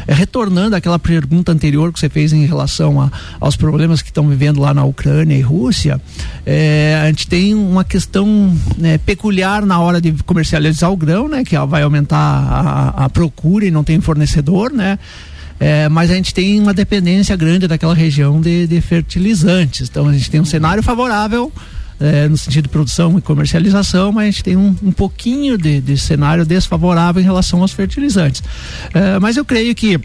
É, 0.07 0.13
retornando 0.13 0.75
àquela 0.75 0.97
pergunta 0.97 1.51
anterior 1.51 1.91
que 1.91 1.99
você 1.99 2.09
fez 2.09 2.33
em 2.33 2.45
relação 2.45 3.01
a, 3.01 3.11
aos 3.39 3.55
problemas 3.55 4.01
que 4.01 4.09
estão 4.09 4.27
vivendo 4.27 4.59
lá 4.59 4.73
na 4.73 4.83
Ucrânia 4.83 5.35
e 5.35 5.41
Rússia 5.41 6.01
é, 6.45 6.99
a 7.03 7.07
gente 7.07 7.27
tem 7.27 7.53
uma 7.53 7.83
questão 7.83 8.57
né, 8.77 8.97
peculiar 8.97 9.65
na 9.65 9.79
hora 9.79 10.01
de 10.01 10.11
comercializar 10.23 10.91
o 10.91 10.97
grão 10.97 11.27
né 11.27 11.43
que 11.43 11.57
vai 11.65 11.83
aumentar 11.83 12.17
a, 12.17 13.05
a 13.05 13.09
procura 13.09 13.65
e 13.65 13.71
não 13.71 13.83
tem 13.83 13.99
fornecedor 13.99 14.71
né 14.71 14.97
é, 15.61 15.87
mas 15.87 16.09
a 16.09 16.15
gente 16.15 16.33
tem 16.33 16.59
uma 16.59 16.73
dependência 16.73 17.35
grande 17.35 17.67
daquela 17.67 17.93
região 17.93 18.41
de, 18.41 18.65
de 18.65 18.81
fertilizantes. 18.81 19.87
Então 19.87 20.07
a 20.07 20.13
gente 20.13 20.31
tem 20.31 20.41
um 20.41 20.45
cenário 20.45 20.81
favorável 20.81 21.53
é, 21.99 22.27
no 22.27 22.35
sentido 22.35 22.63
de 22.63 22.69
produção 22.69 23.15
e 23.19 23.21
comercialização, 23.21 24.11
mas 24.11 24.23
a 24.23 24.31
gente 24.31 24.43
tem 24.43 24.57
um, 24.57 24.75
um 24.81 24.91
pouquinho 24.91 25.59
de, 25.59 25.79
de 25.79 25.95
cenário 25.99 26.47
desfavorável 26.47 27.21
em 27.21 27.25
relação 27.25 27.61
aos 27.61 27.71
fertilizantes. 27.73 28.41
É, 28.91 29.19
mas 29.19 29.37
eu 29.37 29.45
creio 29.45 29.75
que 29.75 29.99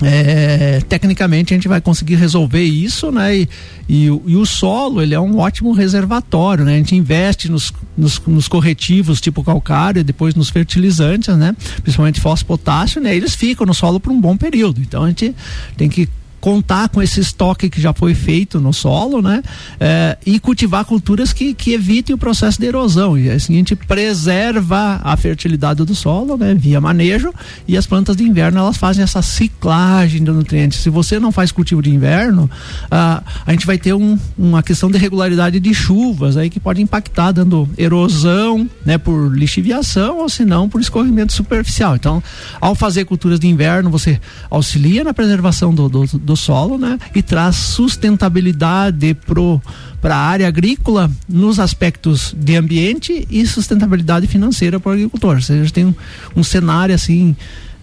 é, 0.00 0.80
tecnicamente 0.88 1.52
a 1.52 1.56
gente 1.56 1.68
vai 1.68 1.80
conseguir 1.80 2.16
resolver 2.16 2.62
isso, 2.62 3.10
né? 3.12 3.36
E, 3.36 3.48
e, 3.88 4.04
e, 4.06 4.36
o 4.36 4.46
solo 4.46 5.02
ele 5.02 5.14
é 5.14 5.20
um 5.20 5.38
ótimo 5.38 5.72
reservatório, 5.72 6.64
né? 6.64 6.74
A 6.74 6.78
gente 6.78 6.96
investe 6.96 7.50
nos, 7.50 7.72
nos, 7.96 8.20
nos 8.26 8.48
corretivos 8.48 9.20
tipo 9.20 9.44
calcário, 9.44 10.02
depois 10.02 10.34
nos 10.34 10.50
fertilizantes, 10.50 11.36
né? 11.36 11.54
Principalmente 11.82 12.20
fósforo, 12.20 12.58
potássio, 12.58 13.00
né? 13.00 13.14
Eles 13.14 13.34
ficam 13.34 13.66
no 13.66 13.74
solo 13.74 14.00
por 14.00 14.10
um 14.12 14.20
bom 14.20 14.36
período. 14.36 14.80
Então 14.80 15.04
a 15.04 15.08
gente 15.08 15.34
tem 15.76 15.88
que 15.88 16.08
contar 16.42 16.88
com 16.88 17.00
esse 17.00 17.20
estoque 17.20 17.70
que 17.70 17.80
já 17.80 17.92
foi 17.92 18.16
feito 18.16 18.60
no 18.60 18.72
solo, 18.72 19.22
né? 19.22 19.44
É, 19.78 20.18
e 20.26 20.40
cultivar 20.40 20.84
culturas 20.84 21.32
que, 21.32 21.54
que 21.54 21.72
evitem 21.72 22.16
o 22.16 22.18
processo 22.18 22.60
de 22.60 22.66
erosão. 22.66 23.16
E 23.16 23.30
assim 23.30 23.54
a 23.54 23.58
gente 23.58 23.76
preserva 23.76 25.00
a 25.04 25.16
fertilidade 25.16 25.84
do 25.84 25.94
solo, 25.94 26.36
né? 26.36 26.52
Via 26.52 26.80
manejo 26.80 27.32
e 27.66 27.76
as 27.76 27.86
plantas 27.86 28.16
de 28.16 28.24
inverno 28.24 28.58
elas 28.58 28.76
fazem 28.76 29.04
essa 29.04 29.22
ciclagem 29.22 30.24
de 30.24 30.32
nutrientes. 30.32 30.80
Se 30.80 30.90
você 30.90 31.20
não 31.20 31.30
faz 31.30 31.52
cultivo 31.52 31.80
de 31.80 31.90
inverno, 31.90 32.50
ah, 32.90 33.22
a 33.46 33.52
gente 33.52 33.64
vai 33.64 33.78
ter 33.78 33.92
um, 33.92 34.18
uma 34.36 34.64
questão 34.64 34.90
de 34.90 34.98
regularidade 34.98 35.60
de 35.60 35.72
chuvas 35.72 36.36
aí 36.36 36.50
que 36.50 36.58
pode 36.58 36.82
impactar 36.82 37.30
dando 37.30 37.68
erosão, 37.78 38.68
né? 38.84 38.98
Por 38.98 39.32
lixiviação 39.32 40.18
ou 40.18 40.28
se 40.28 40.44
não 40.44 40.68
por 40.68 40.80
escorrimento 40.80 41.32
superficial. 41.32 41.94
Então, 41.94 42.20
ao 42.60 42.74
fazer 42.74 43.04
culturas 43.04 43.38
de 43.38 43.46
inverno, 43.46 43.90
você 43.90 44.20
auxilia 44.50 45.04
na 45.04 45.14
preservação 45.14 45.72
do, 45.72 45.88
do, 45.88 46.04
do 46.18 46.31
do 46.32 46.36
solo, 46.36 46.78
né? 46.78 46.98
E 47.14 47.22
traz 47.22 47.56
sustentabilidade 47.56 49.14
pro 49.26 49.60
para 50.00 50.16
a 50.16 50.18
área 50.18 50.48
agrícola 50.48 51.08
nos 51.28 51.60
aspectos 51.60 52.34
de 52.36 52.56
ambiente 52.56 53.24
e 53.30 53.46
sustentabilidade 53.46 54.26
financeira 54.26 54.80
para 54.80 54.90
o 54.90 54.92
agricultor. 54.94 55.36
Ou 55.36 55.42
seja, 55.42 55.72
tem 55.72 55.84
um, 55.84 55.94
um 56.34 56.42
cenário 56.42 56.92
assim, 56.92 57.36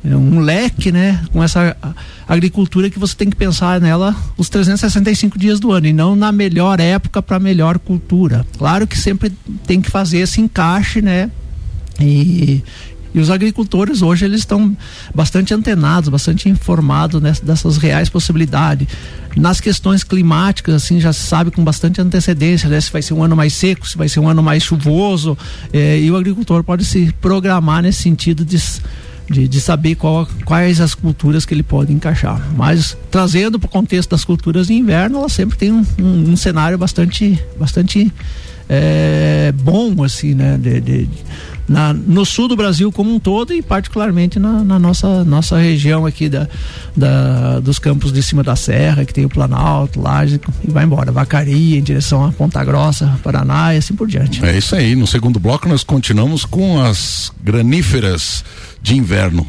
é, 0.04 0.14
um 0.14 0.42
leque, 0.42 0.92
né, 0.92 1.24
com 1.32 1.42
essa 1.42 1.78
agricultura 2.28 2.90
que 2.90 3.00
você 3.00 3.16
tem 3.16 3.30
que 3.30 3.38
pensar 3.38 3.80
nela 3.80 4.14
os 4.38 4.50
365 4.50 5.40
dias 5.40 5.62
do 5.62 5.72
ano 5.72 5.88
e 5.88 5.94
não 5.94 6.14
na 6.14 6.30
melhor 6.30 6.82
época 6.82 7.22
para 7.22 7.40
melhor 7.40 7.80
cultura. 7.80 8.46
Claro 8.58 8.86
que 8.86 8.98
sempre 8.98 9.32
tem 9.66 9.80
que 9.80 9.90
fazer 9.90 10.18
esse 10.18 10.42
encaixe, 10.42 11.02
né? 11.02 11.32
E, 12.02 12.62
e 13.14 13.20
os 13.20 13.30
agricultores 13.30 14.02
hoje 14.02 14.26
eles 14.26 14.42
estão 14.42 14.76
bastante 15.14 15.54
antenados, 15.54 16.10
bastante 16.10 16.48
informados 16.48 17.22
nessa, 17.22 17.44
dessas 17.44 17.78
reais 17.78 18.10
possibilidades. 18.10 18.88
Nas 19.36 19.60
questões 19.60 20.04
climáticas, 20.04 20.76
assim, 20.76 21.00
já 21.00 21.14
se 21.14 21.22
sabe 21.22 21.52
com 21.52 21.64
bastante 21.64 22.02
antecedência, 22.02 22.70
né? 22.70 22.80
Se 22.82 22.92
vai 22.92 23.02
ser 23.02 23.14
um 23.14 23.24
ano 23.24 23.36
mais 23.36 23.54
seco, 23.54 23.88
se 23.88 23.98
vai 23.98 24.10
ser 24.10 24.20
um 24.20 24.28
ano 24.28 24.44
mais 24.44 24.64
chuvoso, 24.64 25.38
eh, 25.72 26.00
e 26.00 26.12
o 26.12 26.18
agricultor 26.18 26.64
pode 26.64 26.86
se 26.86 27.14
programar 27.22 27.82
nesse 27.82 28.04
sentido 28.04 28.44
de, 28.44 28.58
de, 29.30 29.48
de 29.48 29.62
saber 29.62 29.96
qual, 29.96 30.28
quais 30.46 30.82
as 30.82 30.94
culturas 30.94 31.46
que 31.46 31.54
ele 31.54 31.64
pode 31.64 31.94
encaixar. 31.94 32.42
Mas 32.56 32.98
trazendo 33.10 33.60
para 33.60 33.68
o 33.68 33.70
contexto 33.70 34.10
das 34.10 34.26
culturas 34.26 34.68
de 34.68 34.74
inverno, 34.74 35.20
ela 35.20 35.30
sempre 35.30 35.58
tem 35.58 35.72
um, 35.72 35.86
um, 36.00 36.32
um 36.32 36.38
cenário 36.38 36.78
bastante, 36.78 37.40
bastante 37.58 38.12
é, 38.70 39.52
bom, 39.64 40.04
assim, 40.04 40.36
né? 40.36 40.58
De, 40.62 40.80
de, 40.80 41.10
na, 41.68 41.94
no 41.94 42.26
sul 42.26 42.48
do 42.48 42.56
Brasil 42.56 42.92
como 42.92 43.14
um 43.14 43.20
todo 43.20 43.54
e 43.54 43.62
particularmente 43.62 44.40
na, 44.40 44.64
na 44.64 44.80
nossa, 44.80 45.24
nossa 45.24 45.58
região 45.58 46.06
aqui 46.06 46.28
da, 46.30 46.48
da, 46.96 47.60
dos 47.60 47.78
campos 47.78 48.12
de 48.12 48.22
cima 48.24 48.44
da 48.44 48.56
serra, 48.56 49.06
que 49.06 49.14
tem 49.14 49.26
o 49.26 49.30
Planalto, 49.30 50.02
Laje 50.02 50.42
e 50.68 50.72
vai 50.72 50.84
embora, 50.84 51.12
Vacaria 51.12 51.78
em 51.78 51.84
direção 51.84 52.26
a 52.26 52.32
Ponta 52.32 52.64
Grossa, 52.64 53.20
Paraná 53.24 53.74
e 53.74 53.78
assim 53.78 53.96
por 53.96 54.08
diante. 54.08 54.44
É 54.44 54.58
isso 54.58 54.76
aí, 54.76 54.96
no 54.96 55.06
segundo 55.06 55.40
bloco 55.40 55.68
nós 55.68 55.84
continuamos 55.84 56.46
com 56.46 56.82
as 56.82 57.32
graníferas 57.44 58.44
de 58.82 58.96
inverno. 58.96 59.46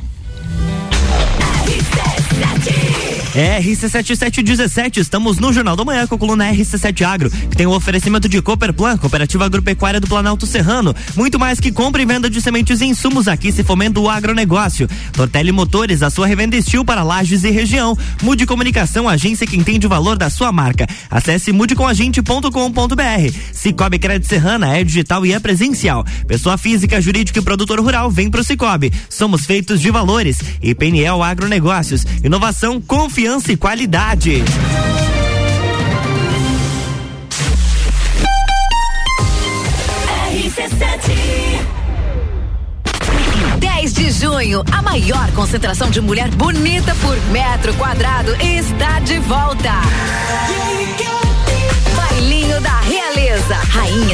RC7717, 3.35 4.97
estamos 4.97 5.39
no 5.39 5.53
Jornal 5.53 5.77
da 5.77 5.85
Manhã 5.85 6.07
com 6.07 6.17
a 6.17 6.19
coluna 6.19 6.51
RC7 6.53 7.03
Agro, 7.03 7.31
que 7.31 7.57
tem 7.57 7.67
o 7.67 7.71
um 7.71 7.75
oferecimento 7.75 8.29
de 8.29 8.43
Cooperplan, 8.43 8.97
Cooperativa 8.97 9.45
Agropecuária 9.45 10.01
do 10.01 10.09
Planalto 10.09 10.47
Serrano. 10.47 10.95
Muito 11.15 11.39
mais 11.39 11.61
que 11.61 11.71
compra 11.71 12.03
e 12.03 12.05
venda 12.05 12.29
de 12.29 12.41
sementes 12.41 12.81
e 12.81 12.87
insumos 12.87 13.29
aqui 13.29 13.53
se 13.53 13.63
fomenta 13.63 14.01
o 14.01 14.11
agronegócio. 14.11 14.89
Tortelli 15.13 15.53
Motores, 15.53 16.03
a 16.03 16.11
sua 16.11 16.27
revenda 16.27 16.57
estil 16.57 16.85
para 16.85 17.05
lajes 17.05 17.45
e 17.45 17.51
região. 17.51 17.97
Mude 18.21 18.47
Comunicação, 18.47 19.09
agência 19.09 19.47
que 19.47 19.57
entende 19.57 19.87
o 19.87 19.91
valor 19.91 20.19
da 20.19 20.29
sua 20.29 20.51
marca. 20.51 20.87
Acesse 21.09 21.53
mudecomagente.com.br. 21.53 23.35
Cicobi 23.53 23.99
Crédito 23.99 24.29
Serrana 24.29 24.77
é 24.77 24.83
digital 24.83 25.25
e 25.25 25.33
é 25.33 25.39
presencial. 25.39 26.05
Pessoa 26.27 26.59
física, 26.59 27.01
jurídica 27.01 27.39
e 27.39 27.43
produtor 27.43 27.81
rural 27.81 28.11
vem 28.11 28.29
pro 28.29 28.43
Cicobi. 28.43 28.93
Somos 29.09 29.47
feitos 29.47 29.81
de 29.81 29.91
valores. 29.91 30.39
E 30.61 30.75
PNL 30.75 31.23
negócios, 31.61 32.07
inovação, 32.25 32.81
confiança 32.81 33.53
e 33.53 33.57
qualidade. 33.57 34.43
RC7 40.33 41.11
10 43.59 43.93
de 43.93 44.11
junho, 44.11 44.65
a 44.73 44.81
maior 44.81 45.31
concentração 45.33 45.91
de 45.91 46.01
mulher 46.01 46.31
bonita 46.31 46.95
por 46.95 47.15
metro 47.31 47.75
quadrado 47.75 48.35
está 48.41 48.99
de 49.01 49.19
volta. 49.19 49.73
Bailinho 51.95 52.59
da 52.63 52.81
Real 52.81 53.10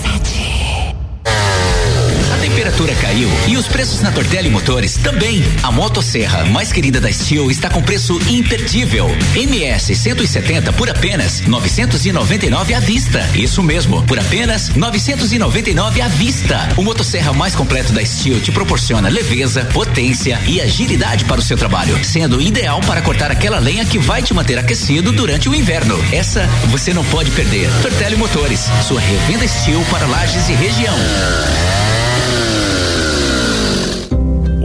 temperatura 2.81 2.95
caiu 2.95 3.29
e 3.47 3.57
os 3.57 3.67
preços 3.67 4.01
na 4.01 4.11
Tortelli 4.11 4.49
Motores 4.49 4.97
também. 4.97 5.43
A 5.61 5.71
motosserra 5.71 6.45
mais 6.45 6.71
querida 6.71 6.99
da 6.99 7.11
Steel 7.11 7.51
está 7.51 7.69
com 7.69 7.81
preço 7.81 8.19
imperdível. 8.29 9.09
MS 9.35 9.95
170 9.95 10.73
por 10.73 10.89
apenas 10.89 11.41
999 11.41 12.73
à 12.73 12.79
vista. 12.79 13.19
Isso 13.35 13.61
mesmo, 13.61 14.01
por 14.03 14.17
apenas 14.17 14.69
999 14.69 16.01
à 16.01 16.07
vista. 16.07 16.69
O 16.75 16.83
motosserra 16.83 17.33
mais 17.33 17.55
completo 17.55 17.93
da 17.93 18.03
Steel 18.03 18.39
te 18.41 18.51
proporciona 18.51 19.09
leveza, 19.09 19.65
potência 19.65 20.39
e 20.47 20.59
agilidade 20.59 21.25
para 21.25 21.39
o 21.39 21.43
seu 21.43 21.57
trabalho, 21.57 22.03
sendo 22.03 22.41
ideal 22.41 22.79
para 22.81 23.01
cortar 23.01 23.31
aquela 23.31 23.59
lenha 23.59 23.85
que 23.85 23.99
vai 23.99 24.21
te 24.21 24.33
manter 24.33 24.57
aquecido 24.57 25.11
durante 25.11 25.47
o 25.47 25.55
inverno. 25.55 25.99
Essa 26.11 26.47
você 26.67 26.93
não 26.93 27.03
pode 27.05 27.31
perder. 27.31 27.69
Tortelli 27.81 28.15
Motores, 28.15 28.69
sua 28.87 28.99
revenda 28.99 29.47
Steel 29.47 29.83
para 29.89 30.07
lajes 30.07 30.49
e 30.49 30.53
região. 30.53 30.95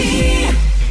T. 0.00 0.49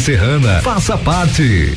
Serrana. 0.00 0.60
Faça 0.62 0.96
parte. 0.98 1.76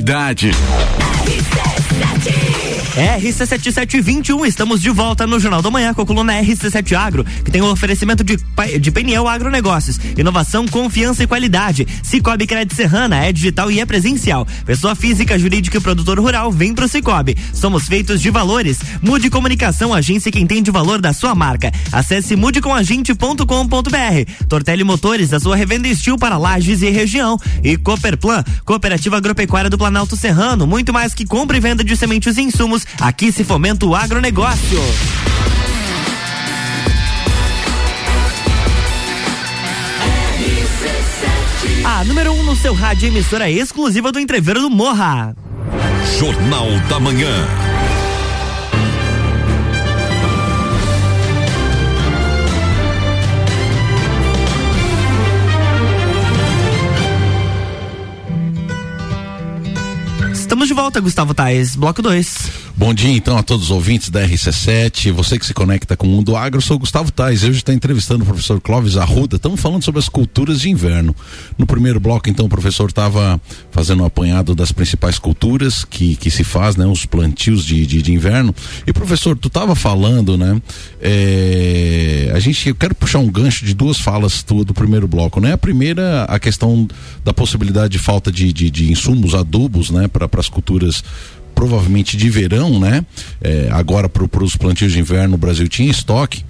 comunidade. 0.01 0.51
RC7721, 2.91 4.45
estamos 4.45 4.81
de 4.81 4.89
volta 4.89 5.25
no 5.25 5.39
Jornal 5.39 5.61
da 5.61 5.71
Manhã 5.71 5.93
com 5.93 6.01
a 6.01 6.05
coluna 6.05 6.33
RC7 6.41 6.93
Agro, 6.93 7.23
que 7.23 7.49
tem 7.49 7.61
o 7.61 7.65
um 7.65 7.71
oferecimento 7.71 8.21
de, 8.21 8.37
de 8.79 8.91
Peniel 8.91 9.29
Agronegócios, 9.29 9.97
inovação, 10.17 10.67
confiança 10.67 11.23
e 11.23 11.27
qualidade. 11.27 11.87
Cicobi 12.03 12.45
Crédito 12.45 12.75
Serrana 12.75 13.23
é 13.23 13.31
digital 13.31 13.71
e 13.71 13.79
é 13.79 13.85
presencial. 13.85 14.45
Pessoa 14.65 14.93
física, 14.93 15.39
jurídica 15.39 15.77
e 15.77 15.81
produtor 15.81 16.19
rural, 16.19 16.51
vem 16.51 16.73
pro 16.73 16.87
Cicobi. 16.87 17.37
Somos 17.53 17.87
feitos 17.87 18.21
de 18.21 18.29
valores. 18.29 18.79
Mude 19.01 19.29
Comunicação, 19.29 19.93
agência 19.93 20.31
que 20.31 20.39
entende 20.39 20.69
o 20.69 20.73
valor 20.73 20.99
da 20.99 21.13
sua 21.13 21.33
marca. 21.33 21.71
Acesse 21.93 22.35
mudecomagente.com.br. 22.35 24.45
Tortelli 24.49 24.83
Motores, 24.83 25.33
a 25.33 25.39
sua 25.39 25.55
revenda 25.55 25.87
estilo 25.87 26.17
para 26.17 26.37
lajes 26.37 26.81
e 26.81 26.89
região. 26.89 27.39
E 27.63 27.77
Cooperplan, 27.77 28.43
Cooperativa 28.65 29.15
Agropecuária 29.15 29.69
do 29.69 29.77
Planalto 29.77 30.17
Serrano, 30.17 30.67
muito 30.67 30.91
mais 30.91 31.13
que 31.13 31.25
compra 31.25 31.55
e 31.55 31.61
venda 31.61 31.83
de 31.83 31.95
sementes 31.95 32.37
e 32.37 32.41
insumos, 32.41 32.80
aqui 32.99 33.31
se 33.31 33.43
fomenta 33.43 33.85
o 33.85 33.95
agronegócio. 33.95 34.79
A 41.83 42.03
número 42.03 42.31
1 42.31 42.39
um 42.39 42.43
no 42.43 42.55
seu 42.55 42.73
rádio 42.73 43.07
emissora 43.07 43.49
exclusiva 43.49 44.11
do 44.11 44.19
Entreveiro 44.19 44.61
do 44.61 44.69
Morra. 44.69 45.35
Jornal 46.19 46.67
da 46.89 46.99
Manhã. 46.99 47.60
Estamos 60.61 60.77
de 60.77 60.79
volta, 60.79 61.01
Gustavo 61.01 61.33
Tais, 61.33 61.75
bloco 61.75 62.03
2. 62.03 62.51
Bom 62.77 62.93
dia 62.93 63.11
então 63.11 63.35
a 63.35 63.41
todos 63.41 63.65
os 63.65 63.71
ouvintes 63.71 64.09
da 64.09 64.27
RC7, 64.27 65.11
você 65.11 65.37
que 65.39 65.45
se 65.45 65.55
conecta 65.55 65.97
com 65.97 66.05
o 66.05 66.09
mundo 66.09 66.35
agro, 66.35 66.61
sou 66.61 66.77
Gustavo 66.77 67.11
Tais, 67.11 67.43
hoje 67.43 67.57
está 67.57 67.73
entrevistando 67.73 68.23
o 68.23 68.27
professor 68.27 68.61
Clóvis 68.61 68.95
Arruda, 68.95 69.37
estamos 69.37 69.59
falando 69.59 69.83
sobre 69.83 69.97
as 69.97 70.07
culturas 70.07 70.61
de 70.61 70.69
inverno. 70.69 71.15
No 71.57 71.65
primeiro 71.65 71.99
bloco 71.99 72.29
então 72.29 72.45
o 72.45 72.49
professor 72.49 72.89
estava 72.89 73.41
fazendo 73.71 74.03
um 74.03 74.05
apanhado 74.05 74.53
das 74.53 74.71
principais 74.71 75.17
culturas 75.17 75.83
que, 75.83 76.15
que 76.15 76.29
se 76.29 76.43
faz, 76.43 76.75
né, 76.75 76.85
os 76.85 77.05
plantios 77.05 77.65
de, 77.65 77.85
de, 77.85 78.01
de 78.01 78.13
inverno. 78.13 78.53
E 78.85 78.93
professor, 78.93 79.35
tu 79.35 79.47
estava 79.47 79.73
falando, 79.75 80.37
né, 80.37 80.61
é, 81.01 82.31
a 82.35 82.39
gente, 82.39 82.69
eu 82.69 82.75
quero 82.75 82.93
puxar 82.93 83.19
um 83.19 83.31
gancho 83.31 83.65
de 83.65 83.73
duas 83.73 83.99
falas 83.99 84.43
tua 84.43 84.63
do 84.63 84.75
primeiro 84.75 85.07
bloco, 85.07 85.39
né, 85.39 85.53
a 85.53 85.57
primeira 85.57 86.23
a 86.25 86.39
questão 86.39 86.87
da 87.23 87.33
possibilidade 87.33 87.91
de 87.93 87.99
falta 87.99 88.31
de, 88.31 88.53
de, 88.53 88.69
de 88.69 88.91
insumos, 88.91 89.33
adubos, 89.33 89.89
né, 89.89 90.07
para 90.07 90.29
as 90.37 90.50
culturas 90.51 91.03
provavelmente 91.55 92.17
de 92.17 92.29
verão, 92.29 92.79
né? 92.79 93.05
É, 93.41 93.69
agora 93.71 94.09
para 94.09 94.43
os 94.43 94.55
plantios 94.55 94.91
de 94.91 94.99
inverno 94.99 95.35
o 95.35 95.37
Brasil 95.37 95.67
tinha 95.67 95.89
estoque. 95.89 96.43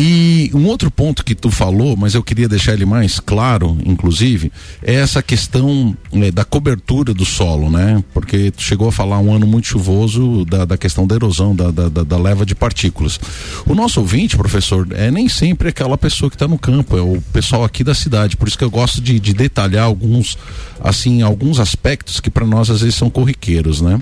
E 0.00 0.48
um 0.54 0.64
outro 0.66 0.92
ponto 0.92 1.24
que 1.24 1.34
tu 1.34 1.50
falou, 1.50 1.96
mas 1.96 2.14
eu 2.14 2.22
queria 2.22 2.48
deixar 2.48 2.72
ele 2.72 2.86
mais 2.86 3.18
claro, 3.18 3.76
inclusive, 3.84 4.52
é 4.80 4.94
essa 4.94 5.20
questão 5.20 5.96
é, 6.12 6.30
da 6.30 6.44
cobertura 6.44 7.12
do 7.12 7.24
solo, 7.24 7.68
né? 7.68 8.00
Porque 8.14 8.52
tu 8.52 8.62
chegou 8.62 8.90
a 8.90 8.92
falar 8.92 9.18
um 9.18 9.34
ano 9.34 9.44
muito 9.44 9.66
chuvoso 9.66 10.44
da, 10.44 10.64
da 10.64 10.76
questão 10.76 11.04
da 11.04 11.16
erosão, 11.16 11.52
da, 11.52 11.72
da, 11.72 11.88
da, 11.88 12.16
leva 12.16 12.46
de 12.46 12.54
partículas. 12.54 13.18
O 13.66 13.74
nosso 13.74 13.98
ouvinte, 13.98 14.36
professor, 14.36 14.86
é 14.92 15.10
nem 15.10 15.28
sempre 15.28 15.70
aquela 15.70 15.98
pessoa 15.98 16.30
que 16.30 16.36
está 16.36 16.46
no 16.46 16.60
campo, 16.60 16.96
é 16.96 17.02
o 17.02 17.20
pessoal 17.32 17.64
aqui 17.64 17.82
da 17.82 17.92
cidade. 17.92 18.36
Por 18.36 18.46
isso 18.46 18.56
que 18.56 18.62
eu 18.62 18.70
gosto 18.70 19.00
de, 19.00 19.18
de 19.18 19.34
detalhar 19.34 19.86
alguns, 19.86 20.38
assim, 20.80 21.22
alguns 21.22 21.58
aspectos 21.58 22.20
que 22.20 22.30
para 22.30 22.46
nós 22.46 22.70
às 22.70 22.82
vezes 22.82 22.94
são 22.94 23.10
corriqueiros, 23.10 23.80
né? 23.80 24.00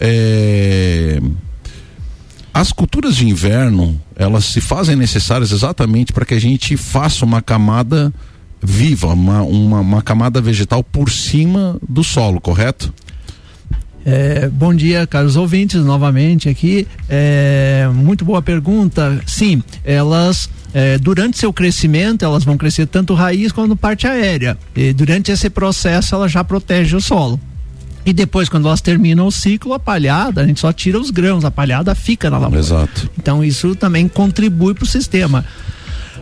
É 0.00 1.20
as 2.56 2.72
culturas 2.72 3.14
de 3.14 3.28
inverno, 3.28 4.00
elas 4.16 4.46
se 4.46 4.62
fazem 4.62 4.96
necessárias 4.96 5.52
exatamente 5.52 6.10
para 6.10 6.24
que 6.24 6.32
a 6.32 6.40
gente 6.40 6.74
faça 6.74 7.22
uma 7.22 7.42
camada 7.42 8.10
viva, 8.62 9.08
uma, 9.08 9.42
uma, 9.42 9.80
uma 9.80 10.00
camada 10.00 10.40
vegetal 10.40 10.82
por 10.82 11.10
cima 11.10 11.76
do 11.86 12.02
solo, 12.02 12.40
correto? 12.40 12.94
É, 14.06 14.48
bom 14.48 14.74
dia, 14.74 15.06
caros 15.06 15.36
ouvintes, 15.36 15.84
novamente 15.84 16.48
aqui. 16.48 16.88
É, 17.10 17.90
muito 17.92 18.24
boa 18.24 18.40
pergunta. 18.40 19.20
Sim, 19.26 19.62
elas 19.84 20.48
é, 20.72 20.96
durante 20.96 21.36
seu 21.36 21.52
crescimento, 21.52 22.24
elas 22.24 22.42
vão 22.42 22.56
crescer 22.56 22.86
tanto 22.86 23.12
raiz 23.12 23.52
quanto 23.52 23.76
parte 23.76 24.06
aérea. 24.06 24.56
E 24.74 24.94
durante 24.94 25.30
esse 25.30 25.50
processo, 25.50 26.14
ela 26.14 26.26
já 26.26 26.42
protege 26.42 26.96
o 26.96 27.02
solo. 27.02 27.38
E 28.06 28.12
depois, 28.12 28.48
quando 28.48 28.68
elas 28.68 28.80
terminam 28.80 29.26
o 29.26 29.32
ciclo, 29.32 29.74
a 29.74 29.80
palhada, 29.80 30.42
a 30.42 30.46
gente 30.46 30.60
só 30.60 30.72
tira 30.72 30.96
os 30.96 31.10
grãos, 31.10 31.44
a 31.44 31.50
palhada 31.50 31.92
fica 31.92 32.30
na 32.30 32.38
lavoura. 32.38 32.60
Exato. 32.60 33.10
Então, 33.18 33.42
isso 33.42 33.74
também 33.74 34.06
contribui 34.06 34.74
para 34.74 34.84
o 34.84 34.86
sistema. 34.86 35.44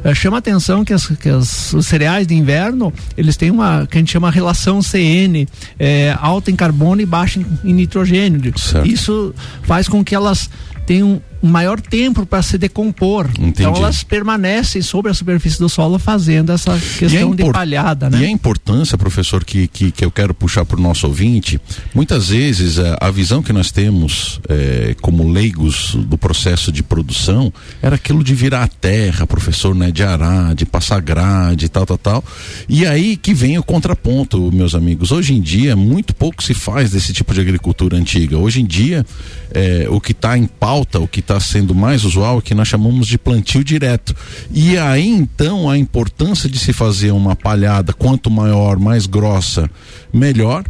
Uh, 0.02 0.14
chama 0.14 0.38
atenção 0.38 0.82
que, 0.82 0.94
as, 0.94 1.06
que 1.06 1.28
as, 1.28 1.74
os 1.74 1.86
cereais 1.86 2.26
de 2.26 2.34
inverno 2.34 2.92
eles 3.16 3.36
têm 3.36 3.50
uma 3.50 3.86
que 3.86 3.96
a 3.96 4.00
gente 4.00 4.12
chama 4.12 4.30
relação 4.30 4.82
CN 4.82 5.46
é, 5.78 6.14
alta 6.20 6.50
em 6.50 6.56
carbono 6.56 7.00
e 7.00 7.06
baixa 7.06 7.40
em, 7.40 7.46
em 7.64 7.72
nitrogênio 7.72 8.52
certo. 8.58 8.86
isso 8.86 9.34
faz 9.62 9.88
com 9.88 10.04
que 10.04 10.14
elas 10.14 10.50
tenham 10.84 11.22
maior 11.44 11.80
tempo 11.80 12.26
para 12.26 12.42
se 12.42 12.58
decompor. 12.58 13.28
Entendi. 13.30 13.62
Então 13.62 13.76
elas 13.76 14.02
permanecem 14.02 14.82
sobre 14.82 15.10
a 15.10 15.14
superfície 15.14 15.58
do 15.58 15.68
solo 15.68 15.98
fazendo 15.98 16.52
essa 16.52 16.78
questão 16.98 17.34
de 17.34 17.50
palhada, 17.50 18.10
né? 18.10 18.20
E 18.20 18.24
a 18.24 18.30
importância, 18.30 18.96
professor, 18.96 19.44
que, 19.44 19.66
que, 19.68 19.90
que 19.90 20.04
eu 20.04 20.10
quero 20.10 20.34
puxar 20.34 20.64
para 20.64 20.78
o 20.78 20.82
nosso 20.82 21.06
ouvinte, 21.06 21.60
muitas 21.94 22.28
vezes 22.28 22.78
a, 22.78 22.96
a 23.00 23.10
visão 23.10 23.42
que 23.42 23.52
nós 23.52 23.70
temos 23.70 24.40
é, 24.48 24.94
como 25.00 25.28
leigos 25.28 25.94
do 25.94 26.16
processo 26.16 26.72
de 26.72 26.82
produção 26.82 27.52
era 27.82 27.96
aquilo 27.96 28.22
de 28.22 28.34
virar 28.34 28.64
a 28.64 28.68
terra, 28.68 29.26
professor, 29.26 29.74
né? 29.74 29.90
De 29.90 30.02
arar, 30.02 30.54
de 30.54 30.64
passar 30.64 31.00
grade, 31.00 31.68
tal, 31.68 31.86
tal, 31.86 31.98
tal. 31.98 32.24
E 32.68 32.86
aí 32.86 33.16
que 33.16 33.34
vem 33.34 33.58
o 33.58 33.62
contraponto, 33.62 34.50
meus 34.52 34.74
amigos. 34.74 35.10
Hoje 35.10 35.34
em 35.34 35.40
dia, 35.40 35.76
muito 35.76 36.14
pouco 36.14 36.42
se 36.42 36.54
faz 36.54 36.90
desse 36.90 37.12
tipo 37.12 37.32
de 37.34 37.40
agricultura 37.40 37.96
antiga. 37.96 38.36
Hoje 38.38 38.60
em 38.60 38.66
dia, 38.66 39.04
é, 39.52 39.86
o 39.88 40.00
que 40.00 40.12
está 40.12 40.36
em 40.36 40.46
pauta, 40.46 40.98
o 40.98 41.08
que 41.08 41.20
está 41.20 41.33
está 41.36 41.40
sendo 41.40 41.74
mais 41.74 42.04
usual, 42.04 42.40
que 42.40 42.54
nós 42.54 42.68
chamamos 42.68 43.06
de 43.06 43.18
plantio 43.18 43.64
direto. 43.64 44.14
E 44.52 44.78
aí 44.78 45.06
então 45.06 45.68
a 45.68 45.76
importância 45.76 46.48
de 46.48 46.58
se 46.58 46.72
fazer 46.72 47.10
uma 47.10 47.34
palhada 47.34 47.92
quanto 47.92 48.30
maior, 48.30 48.78
mais 48.78 49.06
grossa, 49.06 49.68
melhor, 50.12 50.64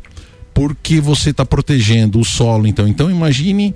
porque 0.52 1.00
você 1.00 1.30
está 1.30 1.44
protegendo 1.44 2.18
o 2.18 2.24
solo. 2.24 2.66
Então, 2.66 2.86
então 2.86 3.10
imagine 3.10 3.74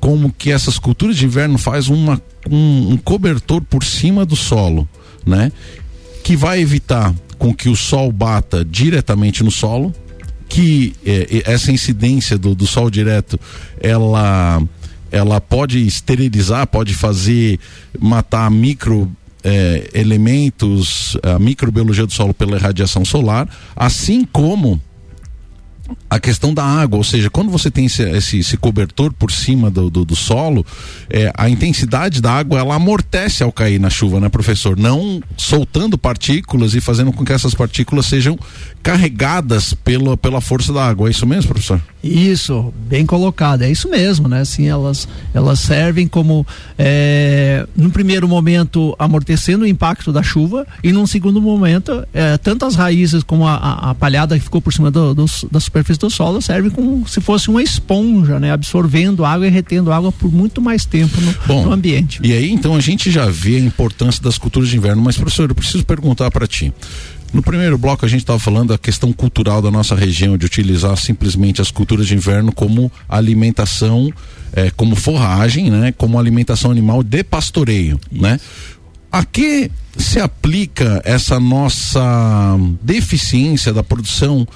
como 0.00 0.32
que 0.32 0.52
essas 0.52 0.78
culturas 0.78 1.16
de 1.16 1.24
inverno 1.24 1.56
faz 1.56 1.88
uma, 1.88 2.20
um, 2.50 2.92
um 2.92 2.96
cobertor 2.96 3.62
por 3.62 3.82
cima 3.82 4.26
do 4.26 4.36
solo, 4.36 4.86
né? 5.24 5.50
Que 6.22 6.36
vai 6.36 6.60
evitar 6.60 7.14
com 7.38 7.54
que 7.54 7.68
o 7.68 7.76
sol 7.76 8.10
bata 8.12 8.64
diretamente 8.64 9.42
no 9.42 9.50
solo, 9.50 9.94
que 10.48 10.94
eh, 11.04 11.42
essa 11.44 11.72
incidência 11.72 12.38
do, 12.38 12.54
do 12.54 12.66
sol 12.66 12.90
direto 12.90 13.38
ela 13.80 14.62
ela 15.16 15.40
pode 15.40 15.84
esterilizar, 15.86 16.66
pode 16.66 16.94
fazer 16.94 17.58
matar 17.98 18.50
micro 18.50 19.10
é, 19.42 19.90
elementos, 19.94 21.16
a 21.22 21.38
microbiologia 21.38 22.04
do 22.04 22.12
solo 22.12 22.34
pela 22.34 22.58
radiação 22.58 23.04
solar, 23.04 23.48
assim 23.74 24.24
como 24.24 24.80
a 26.08 26.18
questão 26.18 26.54
da 26.54 26.64
água, 26.64 26.96
ou 26.96 27.04
seja, 27.04 27.28
quando 27.28 27.50
você 27.50 27.70
tem 27.70 27.86
esse, 27.86 28.02
esse, 28.02 28.38
esse 28.38 28.56
cobertor 28.56 29.12
por 29.12 29.30
cima 29.30 29.70
do, 29.70 29.90
do, 29.90 30.04
do 30.04 30.16
solo, 30.16 30.64
é, 31.10 31.32
a 31.36 31.48
intensidade 31.48 32.20
da 32.20 32.32
água 32.32 32.58
ela 32.58 32.74
amortece 32.74 33.42
ao 33.42 33.52
cair 33.52 33.78
na 33.78 33.90
chuva, 33.90 34.20
né, 34.20 34.28
professor? 34.28 34.76
Não 34.76 35.20
soltando 35.36 35.98
partículas 35.98 36.74
e 36.74 36.80
fazendo 36.80 37.12
com 37.12 37.24
que 37.24 37.32
essas 37.32 37.54
partículas 37.54 38.06
sejam 38.06 38.38
carregadas 38.82 39.74
pela, 39.74 40.16
pela 40.16 40.40
força 40.40 40.72
da 40.72 40.86
água. 40.86 41.08
É 41.08 41.10
isso 41.10 41.26
mesmo, 41.26 41.48
professor? 41.48 41.80
Isso, 42.02 42.72
bem 42.88 43.04
colocado. 43.04 43.62
É 43.62 43.70
isso 43.70 43.90
mesmo, 43.90 44.28
né? 44.28 44.40
Assim, 44.40 44.68
elas, 44.68 45.08
elas 45.34 45.58
servem 45.58 46.06
como, 46.06 46.46
é, 46.78 47.66
num 47.76 47.90
primeiro 47.90 48.28
momento, 48.28 48.94
amortecendo 48.98 49.64
o 49.64 49.66
impacto 49.66 50.12
da 50.12 50.22
chuva 50.22 50.66
e 50.84 50.92
num 50.92 51.06
segundo 51.06 51.42
momento, 51.42 52.06
é, 52.14 52.36
tanto 52.38 52.64
as 52.64 52.76
raízes 52.76 53.24
como 53.24 53.46
a, 53.46 53.54
a, 53.54 53.90
a 53.90 53.94
palhada 53.94 54.38
que 54.38 54.44
ficou 54.44 54.62
por 54.62 54.72
cima 54.72 54.90
do, 54.90 55.14
do, 55.14 55.26
da 55.50 55.58
superfície 55.76 56.00
do 56.00 56.10
solo 56.10 56.40
serve 56.40 56.70
como 56.70 57.06
se 57.06 57.20
fosse 57.20 57.50
uma 57.50 57.62
esponja, 57.62 58.40
né? 58.40 58.50
Absorvendo 58.50 59.24
água 59.24 59.46
e 59.46 59.50
retendo 59.50 59.92
água 59.92 60.10
por 60.10 60.32
muito 60.32 60.62
mais 60.62 60.86
tempo 60.86 61.20
no, 61.20 61.34
Bom, 61.46 61.64
no 61.66 61.72
ambiente. 61.72 62.20
E 62.22 62.32
aí, 62.32 62.50
então, 62.50 62.74
a 62.74 62.80
gente 62.80 63.10
já 63.10 63.26
vê 63.26 63.56
a 63.56 63.60
importância 63.60 64.22
das 64.22 64.38
culturas 64.38 64.68
de 64.68 64.76
inverno, 64.76 65.02
mas, 65.02 65.16
professor, 65.16 65.50
eu 65.50 65.54
preciso 65.54 65.84
perguntar 65.84 66.30
para 66.30 66.46
ti. 66.46 66.72
No 67.32 67.42
primeiro 67.42 67.76
bloco 67.76 68.06
a 68.06 68.08
gente 68.08 68.20
estava 68.20 68.38
falando 68.38 68.68
da 68.68 68.78
questão 68.78 69.12
cultural 69.12 69.60
da 69.60 69.70
nossa 69.70 69.94
região, 69.94 70.38
de 70.38 70.46
utilizar 70.46 70.96
simplesmente 70.96 71.60
as 71.60 71.70
culturas 71.70 72.06
de 72.06 72.14
inverno 72.14 72.52
como 72.52 72.90
alimentação, 73.08 74.10
é, 74.52 74.70
como 74.70 74.96
forragem, 74.96 75.68
né? 75.68 75.92
Como 75.92 76.18
alimentação 76.18 76.70
animal 76.70 77.02
de 77.02 77.22
pastoreio, 77.22 78.00
Isso. 78.10 78.22
né? 78.22 78.40
A 79.12 79.24
que 79.24 79.70
se 79.98 80.20
aplica 80.20 81.02
essa 81.04 81.40
nossa 81.40 82.56
deficiência 82.82 83.72
da 83.72 83.82
produção 83.82 84.46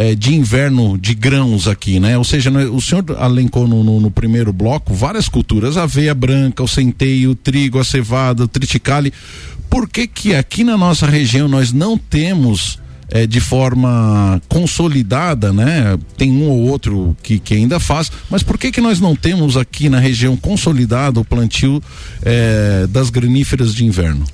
é, 0.00 0.14
de 0.14 0.34
inverno 0.34 0.96
de 0.96 1.14
grãos 1.14 1.68
aqui, 1.68 2.00
né? 2.00 2.16
Ou 2.16 2.24
seja, 2.24 2.50
né, 2.50 2.64
o 2.64 2.80
senhor 2.80 3.04
alencou 3.18 3.68
no, 3.68 3.84
no, 3.84 4.00
no, 4.00 4.10
primeiro 4.10 4.50
bloco 4.50 4.94
várias 4.94 5.28
culturas, 5.28 5.76
aveia 5.76 6.14
branca, 6.14 6.62
o 6.62 6.68
centeio, 6.68 7.32
o 7.32 7.34
trigo, 7.34 7.78
a 7.78 7.84
cevada, 7.84 8.44
o 8.44 8.48
triticale 8.48 9.12
por 9.68 9.86
que 9.86 10.06
que 10.06 10.34
aqui 10.34 10.64
na 10.64 10.78
nossa 10.78 11.04
região 11.04 11.46
nós 11.46 11.70
não 11.70 11.98
temos 11.98 12.78
é, 13.10 13.26
de 13.26 13.40
forma 13.40 14.40
consolidada, 14.48 15.52
né? 15.52 15.98
Tem 16.16 16.32
um 16.32 16.48
ou 16.48 16.60
outro 16.62 17.14
que, 17.22 17.38
que 17.38 17.54
ainda 17.54 17.78
faz, 17.78 18.10
mas 18.30 18.42
por 18.42 18.56
que 18.56 18.72
que 18.72 18.80
nós 18.80 19.00
não 19.00 19.14
temos 19.14 19.58
aqui 19.58 19.90
na 19.90 19.98
região 19.98 20.34
consolidado 20.34 21.20
o 21.20 21.24
plantio 21.26 21.82
é, 22.22 22.86
das 22.88 23.10
graníferas 23.10 23.74
de 23.74 23.84
inverno? 23.84 24.24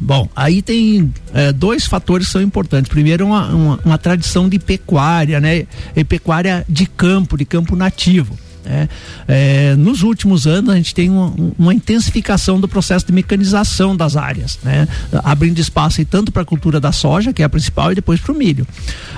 Bom, 0.00 0.28
aí 0.34 0.62
tem 0.62 1.12
é, 1.34 1.52
dois 1.52 1.86
fatores 1.86 2.26
que 2.26 2.32
são 2.32 2.42
importantes. 2.42 2.88
Primeiro, 2.88 3.26
uma, 3.26 3.46
uma, 3.48 3.80
uma 3.84 3.98
tradição 3.98 4.48
de 4.48 4.58
pecuária, 4.58 5.40
né? 5.40 5.66
E 5.94 6.04
pecuária 6.04 6.64
de 6.68 6.86
campo, 6.86 7.36
de 7.36 7.44
campo 7.44 7.74
nativo. 7.74 8.38
É, 8.68 8.88
é, 9.26 9.76
nos 9.76 10.02
últimos 10.02 10.46
anos 10.46 10.70
a 10.70 10.76
gente 10.76 10.94
tem 10.94 11.08
uma, 11.08 11.32
uma, 11.58 11.72
intensificação 11.72 12.60
do 12.60 12.68
processo 12.68 13.06
de 13.06 13.12
mecanização 13.12 13.96
das 13.96 14.14
áreas, 14.14 14.58
né? 14.62 14.86
abrindo 15.24 15.58
espaço 15.58 16.04
tanto 16.04 16.30
para 16.30 16.42
a 16.42 16.44
cultura 16.44 16.78
da 16.78 16.92
soja, 16.92 17.32
que 17.32 17.40
é 17.40 17.46
a 17.46 17.48
principal, 17.48 17.92
e 17.92 17.94
depois 17.94 18.20
para 18.20 18.32
o 18.32 18.36
milho. 18.36 18.66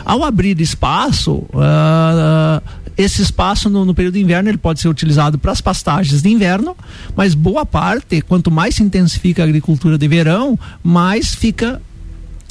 Ao 0.05 0.23
abrir 0.23 0.61
espaço, 0.61 1.33
uh, 1.33 2.63
esse 3.01 3.23
espaço 3.23 3.71
no, 3.71 3.85
no, 3.85 3.95
período 3.95 4.15
de 4.15 4.21
inverno 4.21 4.49
ele 4.49 4.59
pode 4.59 4.81
ser 4.81 4.89
utilizado 4.89 5.39
para 5.39 5.53
as 5.53 5.61
pastagens 5.61 6.23
de 6.23 6.29
inverno, 6.29 6.77
mas 7.17 7.35
boa 7.35 7.65
parte, 7.65 8.21
quanto 8.21 8.51
mais 8.51 8.75
se 8.75 8.83
intensifica 8.83 9.43
a 9.43 9.47
agricultura 9.47 9.97
de 9.97 10.07
verão, 10.07 10.59
mais 10.83 11.35
fica 11.35 11.81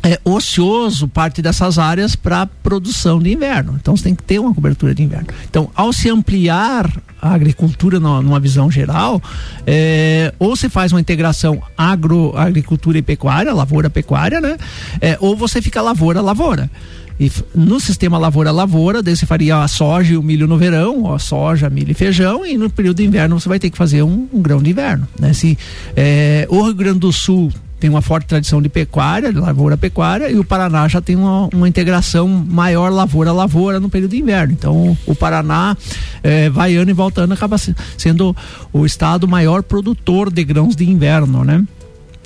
é, 0.03 0.19
ocioso 0.23 1.07
parte 1.07 1.41
dessas 1.41 1.77
áreas 1.77 2.15
para 2.15 2.45
produção 2.45 3.19
de 3.19 3.31
inverno. 3.31 3.77
Então 3.79 3.95
você 3.95 4.03
tem 4.03 4.15
que 4.15 4.23
ter 4.23 4.39
uma 4.39 4.53
cobertura 4.53 4.95
de 4.95 5.03
inverno. 5.03 5.27
Então, 5.49 5.69
ao 5.75 5.91
se 5.91 6.09
ampliar 6.09 6.89
a 7.21 7.33
agricultura 7.33 7.99
numa, 7.99 8.21
numa 8.21 8.39
visão 8.39 8.71
geral, 8.71 9.21
é, 9.67 10.33
ou 10.39 10.55
se 10.55 10.69
faz 10.69 10.91
uma 10.91 11.01
integração 11.01 11.61
agro, 11.77 12.33
agricultura 12.35 12.97
e 12.97 13.01
pecuária, 13.01 13.53
lavoura-pecuária, 13.53 14.39
né? 14.39 14.57
É, 15.01 15.17
ou 15.19 15.35
você 15.35 15.61
fica 15.61 15.81
lavoura-lavoura. 15.81 16.69
E 17.19 17.29
no 17.53 17.79
sistema 17.79 18.17
lavoura-lavoura, 18.17 19.03
daí 19.03 19.15
você 19.15 19.25
faria 19.25 19.61
a 19.61 19.67
soja 19.67 20.13
e 20.13 20.17
o 20.17 20.23
milho 20.23 20.47
no 20.47 20.57
verão, 20.57 21.13
a 21.13 21.19
soja, 21.19 21.69
milho 21.69 21.91
e 21.91 21.93
feijão, 21.93 22.45
e 22.45 22.57
no 22.57 22.69
período 22.69 22.97
de 22.97 23.05
inverno 23.05 23.39
você 23.39 23.49
vai 23.49 23.59
ter 23.59 23.69
que 23.69 23.77
fazer 23.77 24.03
um, 24.03 24.27
um 24.31 24.41
grão 24.41 24.61
de 24.61 24.69
inverno. 24.69 25.07
Né? 25.19 25.33
Se, 25.33 25.57
é, 25.95 26.47
o 26.49 26.61
Rio 26.63 26.73
Grande 26.73 26.99
do 26.99 27.11
Sul 27.11 27.51
tem 27.79 27.89
uma 27.89 28.01
forte 28.01 28.27
tradição 28.27 28.61
de 28.61 28.67
pecuária, 28.67 29.31
de 29.31 29.39
lavoura-pecuária, 29.39 30.29
e 30.29 30.37
o 30.37 30.43
Paraná 30.43 30.87
já 30.87 31.01
tem 31.01 31.15
uma, 31.15 31.49
uma 31.53 31.67
integração 31.67 32.27
maior 32.27 32.91
lavoura-lavoura 32.91 33.79
no 33.79 33.89
período 33.89 34.11
de 34.11 34.17
inverno. 34.17 34.53
Então, 34.53 34.97
o 35.05 35.15
Paraná 35.15 35.77
é, 36.21 36.49
vai 36.49 36.75
ano 36.75 36.91
e 36.91 36.93
volta 36.93 37.21
ano 37.21 37.33
acaba 37.33 37.57
sendo 37.97 38.35
o 38.73 38.85
estado 38.85 39.27
maior 39.27 39.63
produtor 39.63 40.29
de 40.29 40.43
grãos 40.43 40.75
de 40.75 40.89
inverno, 40.89 41.43
né? 41.43 41.63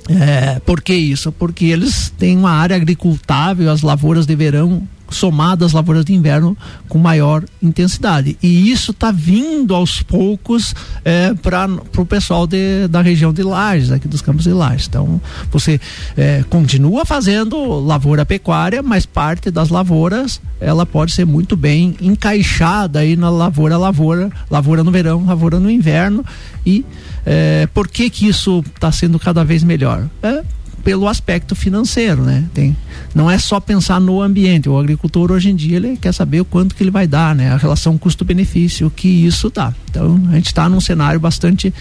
É, 0.09 0.59
por 0.59 0.81
que 0.81 0.93
isso? 0.93 1.31
Porque 1.31 1.65
eles 1.65 2.13
têm 2.17 2.37
uma 2.37 2.51
área 2.51 2.75
agricultável, 2.75 3.71
as 3.71 3.81
lavouras 3.81 4.25
de 4.25 4.35
verão 4.35 4.87
somadas 5.13 5.67
às 5.67 5.73
lavouras 5.73 6.03
de 6.05 6.13
inverno 6.13 6.57
com 6.87 6.97
maior 6.97 7.43
intensidade. 7.61 8.37
E 8.41 8.71
isso 8.71 8.91
está 8.91 9.11
vindo 9.11 9.73
aos 9.73 10.01
poucos 10.01 10.73
é, 11.05 11.33
para 11.33 11.67
o 11.97 12.05
pessoal 12.05 12.45
de, 12.45 12.87
da 12.87 13.01
região 13.01 13.31
de 13.31 13.43
Lages, 13.43 13.91
aqui 13.91 14.07
dos 14.07 14.21
campos 14.21 14.43
de 14.43 14.51
Lages. 14.51 14.87
Então, 14.87 15.21
você 15.51 15.79
é, 16.17 16.43
continua 16.49 17.05
fazendo 17.05 17.79
lavoura 17.79 18.25
pecuária, 18.25 18.81
mas 18.81 19.05
parte 19.05 19.49
das 19.49 19.69
lavouras 19.69 20.41
ela 20.59 20.85
pode 20.85 21.11
ser 21.11 21.25
muito 21.25 21.57
bem 21.57 21.95
encaixada 22.01 22.99
aí 22.99 23.15
na 23.15 23.29
lavoura, 23.29 23.77
lavoura, 23.77 24.31
lavoura 24.49 24.83
no 24.83 24.91
verão, 24.91 25.25
lavoura 25.25 25.59
no 25.59 25.69
inverno. 25.69 26.25
E 26.65 26.85
é, 27.25 27.67
por 27.73 27.87
que 27.87 28.09
que 28.09 28.27
isso 28.27 28.63
está 28.73 28.91
sendo 28.91 29.19
cada 29.19 29.43
vez 29.43 29.63
melhor? 29.63 30.07
É, 30.21 30.43
pelo 30.83 31.07
aspecto 31.07 31.55
financeiro, 31.55 32.23
né? 32.23 32.45
Tem, 32.53 32.75
não 33.13 33.29
é 33.29 33.37
só 33.37 33.59
pensar 33.59 33.99
no 33.99 34.21
ambiente. 34.21 34.69
O 34.69 34.77
agricultor 34.77 35.31
hoje 35.31 35.49
em 35.49 35.55
dia 35.55 35.77
ele 35.77 35.97
quer 35.97 36.13
saber 36.13 36.41
o 36.41 36.45
quanto 36.45 36.75
que 36.75 36.83
ele 36.83 36.91
vai 36.91 37.07
dar, 37.07 37.35
né? 37.35 37.51
A 37.51 37.57
relação 37.57 37.97
custo-benefício, 37.97 38.87
o 38.87 38.91
que 38.91 39.07
isso 39.07 39.49
dá. 39.49 39.73
Então 39.89 40.19
a 40.29 40.35
gente 40.35 40.47
está 40.47 40.67
num 40.67 40.81
cenário 40.81 41.19
bastante 41.19 41.73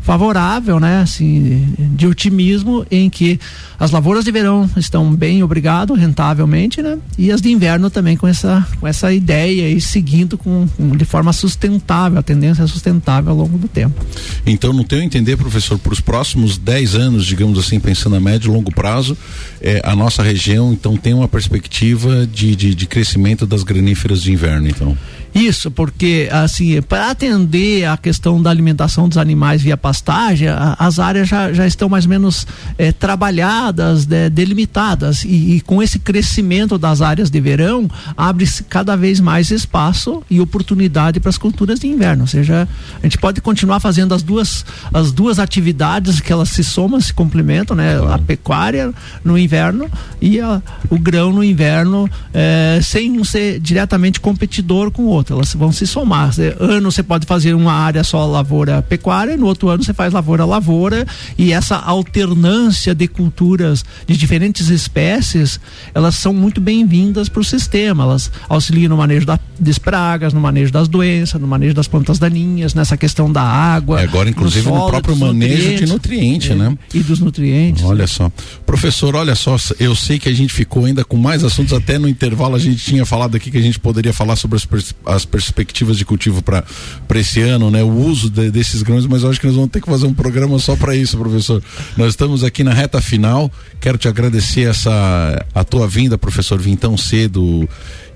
favorável, 0.00 0.80
né? 0.80 1.02
Assim, 1.02 1.74
de 1.94 2.06
otimismo 2.06 2.86
em 2.90 3.10
que 3.10 3.38
as 3.78 3.90
lavouras 3.90 4.24
de 4.24 4.32
verão 4.32 4.68
estão 4.76 5.14
bem, 5.14 5.42
obrigado, 5.42 5.94
rentavelmente, 5.94 6.82
né? 6.82 6.98
E 7.16 7.30
as 7.30 7.40
de 7.40 7.50
inverno 7.50 7.90
também 7.90 8.16
com 8.16 8.26
essa, 8.26 8.66
com 8.80 8.86
essa 8.86 9.12
ideia 9.12 9.68
e 9.70 9.80
seguindo 9.80 10.38
com, 10.38 10.66
com 10.76 10.96
de 10.96 11.04
forma 11.04 11.32
sustentável, 11.32 12.18
a 12.18 12.22
tendência 12.22 12.62
é 12.62 12.66
sustentável 12.66 13.30
ao 13.30 13.36
longo 13.36 13.58
do 13.58 13.68
tempo. 13.68 14.04
Então, 14.46 14.72
no 14.72 14.82
teu 14.82 15.00
entender, 15.00 15.36
professor, 15.36 15.78
para 15.78 15.92
os 15.92 16.00
próximos 16.00 16.56
10 16.56 16.94
anos, 16.94 17.26
digamos 17.26 17.58
assim, 17.58 17.78
pensando 17.78 18.16
a 18.16 18.20
médio 18.20 18.50
e 18.50 18.54
longo 18.54 18.72
prazo, 18.72 19.16
é, 19.60 19.80
a 19.84 19.94
nossa 19.94 20.22
região 20.22 20.57
então 20.72 20.96
tem 20.96 21.14
uma 21.14 21.28
perspectiva 21.28 22.26
de, 22.26 22.54
de, 22.54 22.74
de 22.74 22.86
crescimento 22.86 23.46
das 23.46 23.62
graníferas 23.62 24.22
de 24.22 24.32
inverno, 24.32 24.68
então. 24.68 24.96
Isso, 25.38 25.70
porque 25.70 26.28
assim, 26.32 26.82
para 26.82 27.10
atender 27.10 27.84
a 27.84 27.96
questão 27.96 28.42
da 28.42 28.50
alimentação 28.50 29.08
dos 29.08 29.16
animais 29.16 29.62
via 29.62 29.76
pastagem, 29.76 30.48
a, 30.48 30.74
as 30.76 30.98
áreas 30.98 31.28
já, 31.28 31.52
já 31.52 31.64
estão 31.64 31.88
mais 31.88 32.06
ou 32.06 32.10
menos 32.10 32.44
é, 32.76 32.90
trabalhadas, 32.90 34.04
de, 34.04 34.28
delimitadas, 34.30 35.24
e, 35.24 35.56
e, 35.56 35.60
com 35.60 35.80
esse 35.80 36.00
crescimento 36.00 36.76
das 36.76 37.00
áreas 37.00 37.30
de 37.30 37.40
verão, 37.40 37.88
abre-se 38.16 38.64
cada 38.64 38.96
vez 38.96 39.20
mais 39.20 39.52
espaço 39.52 40.24
e 40.28 40.40
oportunidade 40.40 41.20
para 41.20 41.30
as 41.30 41.38
culturas 41.38 41.78
de 41.78 41.86
inverno. 41.86 42.22
Ou 42.22 42.28
seja, 42.28 42.68
a 43.00 43.06
gente 43.06 43.16
pode 43.16 43.40
continuar 43.40 43.78
fazendo 43.78 44.14
as 44.14 44.24
duas, 44.24 44.66
as 44.92 45.12
duas 45.12 45.38
atividades 45.38 46.20
que 46.20 46.32
elas 46.32 46.48
se 46.48 46.64
somam, 46.64 47.00
se 47.00 47.12
complementam, 47.12 47.76
né? 47.76 47.96
A 48.12 48.18
pecuária 48.18 48.92
no 49.24 49.38
inverno 49.38 49.88
e 50.20 50.40
a, 50.40 50.60
o 50.90 50.98
grão 50.98 51.32
no 51.32 51.44
inverno, 51.44 52.10
é, 52.34 52.80
sem 52.82 53.22
ser 53.22 53.60
diretamente 53.60 54.18
competidor 54.18 54.90
com 54.90 55.02
o 55.02 55.06
outro 55.06 55.27
elas 55.32 55.54
vão 55.54 55.72
se 55.72 55.86
somar. 55.86 56.30
ano 56.58 56.90
você 56.90 57.02
pode 57.02 57.26
fazer 57.26 57.54
uma 57.54 57.72
área 57.72 58.02
só 58.04 58.26
lavoura 58.26 58.82
pecuária, 58.82 59.36
no 59.36 59.46
outro 59.46 59.68
ano 59.68 59.82
você 59.82 59.92
faz 59.92 60.12
lavoura 60.12 60.44
lavoura 60.44 61.06
e 61.36 61.52
essa 61.52 61.76
alternância 61.76 62.94
de 62.94 63.06
culturas 63.06 63.84
de 64.06 64.16
diferentes 64.16 64.68
espécies, 64.68 65.60
elas 65.94 66.14
são 66.16 66.32
muito 66.32 66.60
bem-vindas 66.60 67.28
para 67.28 67.40
o 67.40 67.44
sistema. 67.44 68.04
Elas 68.04 68.30
auxiliam 68.48 68.88
no 68.88 68.96
manejo 68.96 69.26
da, 69.26 69.38
das 69.58 69.78
pragas, 69.78 70.32
no 70.32 70.40
manejo 70.40 70.72
das 70.72 70.88
doenças, 70.88 71.40
no 71.40 71.46
manejo 71.46 71.74
das 71.74 71.88
plantas 71.88 72.18
daninhas, 72.18 72.74
nessa 72.74 72.96
questão 72.96 73.30
da 73.30 73.42
água. 73.42 74.00
É 74.00 74.04
agora, 74.04 74.28
inclusive, 74.28 74.64
solo, 74.64 74.84
no 74.84 74.90
próprio 74.90 75.16
manejo 75.16 75.76
de 75.76 75.86
nutriente, 75.86 76.52
é, 76.52 76.54
né? 76.54 76.76
E 76.92 77.00
dos 77.00 77.20
nutrientes. 77.20 77.84
Olha 77.84 78.06
só. 78.06 78.30
Professor, 78.66 79.14
olha 79.16 79.34
só, 79.34 79.56
eu 79.78 79.94
sei 79.94 80.18
que 80.18 80.28
a 80.28 80.34
gente 80.34 80.52
ficou 80.52 80.84
ainda 80.84 81.04
com 81.04 81.16
mais 81.16 81.44
assuntos, 81.44 81.72
até 81.72 81.98
no 81.98 82.08
intervalo 82.08 82.56
a 82.56 82.58
gente 82.58 82.84
tinha 82.84 83.04
falado 83.04 83.36
aqui 83.36 83.50
que 83.50 83.58
a 83.58 83.62
gente 83.62 83.78
poderia 83.78 84.12
falar 84.12 84.36
sobre 84.36 84.56
as, 84.56 84.94
as 85.08 85.24
perspectivas 85.24 85.96
de 85.96 86.04
cultivo 86.04 86.42
para 86.42 86.64
esse 87.14 87.40
ano, 87.40 87.70
né? 87.70 87.82
O 87.82 87.90
uso 87.90 88.28
de, 88.28 88.50
desses 88.50 88.82
grãos, 88.82 89.06
mas 89.06 89.22
eu 89.22 89.30
acho 89.30 89.40
que 89.40 89.46
nós 89.46 89.56
vamos 89.56 89.70
ter 89.70 89.80
que 89.80 89.88
fazer 89.88 90.06
um 90.06 90.12
programa 90.12 90.58
só 90.58 90.76
para 90.76 90.94
isso, 90.94 91.16
professor. 91.16 91.62
Nós 91.96 92.10
estamos 92.10 92.44
aqui 92.44 92.62
na 92.62 92.72
reta 92.72 93.00
final. 93.00 93.50
Quero 93.80 93.96
te 93.96 94.06
agradecer 94.06 94.68
essa 94.68 95.44
a 95.54 95.64
tua 95.64 95.88
vinda, 95.88 96.18
professor, 96.18 96.58
vim 96.58 96.76
tão 96.76 96.96
cedo 96.96 97.68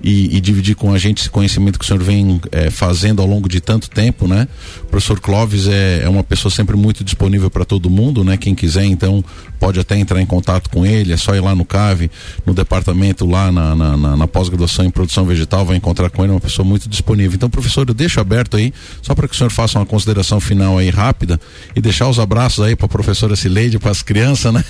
e, 0.03 0.35
e, 0.35 0.41
dividir 0.41 0.75
com 0.75 0.91
a 0.91 0.97
gente 0.97 1.21
esse 1.21 1.29
conhecimento 1.29 1.79
que 1.79 1.85
o 1.85 1.87
senhor 1.87 2.03
vem 2.03 2.41
é, 2.51 2.69
fazendo 2.69 3.21
ao 3.21 3.27
longo 3.27 3.47
de 3.47 3.61
tanto 3.61 3.89
tempo, 3.89 4.27
né? 4.27 4.47
O 4.81 4.87
professor 4.87 5.19
Clóvis 5.19 5.67
é, 5.67 6.01
é 6.03 6.09
uma 6.09 6.23
pessoa 6.23 6.51
sempre 6.51 6.75
muito 6.75 7.03
disponível 7.05 7.49
para 7.49 7.63
todo 7.63 7.89
mundo, 7.89 8.21
né? 8.21 8.35
Quem 8.35 8.53
quiser, 8.53 8.83
então, 8.83 9.23
pode 9.57 9.79
até 9.79 9.97
entrar 9.97 10.21
em 10.21 10.25
contato 10.25 10.69
com 10.69 10.85
ele, 10.85 11.13
é 11.13 11.17
só 11.17 11.33
ir 11.33 11.39
lá 11.39 11.55
no 11.55 11.63
CAVE, 11.63 12.11
no 12.45 12.53
departamento 12.53 13.25
lá 13.25 13.49
na, 13.49 13.73
na, 13.73 13.95
na, 13.95 14.17
na 14.17 14.27
pós-graduação 14.27 14.83
em 14.83 14.91
produção 14.91 15.25
vegetal, 15.25 15.65
vai 15.65 15.77
encontrar 15.77 16.09
com 16.09 16.21
ele, 16.21 16.33
é 16.33 16.35
uma 16.35 16.41
pessoa 16.41 16.67
muito 16.67 16.89
disponível. 16.89 17.37
Então, 17.37 17.49
professor, 17.49 17.87
eu 17.87 17.93
deixo 17.93 18.19
aberto 18.19 18.57
aí, 18.57 18.73
só 19.01 19.15
para 19.15 19.25
que 19.25 19.33
o 19.33 19.37
senhor 19.37 19.51
faça 19.51 19.79
uma 19.79 19.85
consideração 19.85 20.41
final 20.41 20.77
aí 20.77 20.89
rápida 20.89 21.39
e 21.73 21.79
deixar 21.79 22.09
os 22.09 22.19
abraços 22.19 22.65
aí 22.65 22.75
para 22.75 22.87
a 22.87 22.89
professora 22.89 23.37
Cileide, 23.37 23.79
para 23.79 23.91
as 23.91 24.01
crianças, 24.01 24.53
né? 24.53 24.65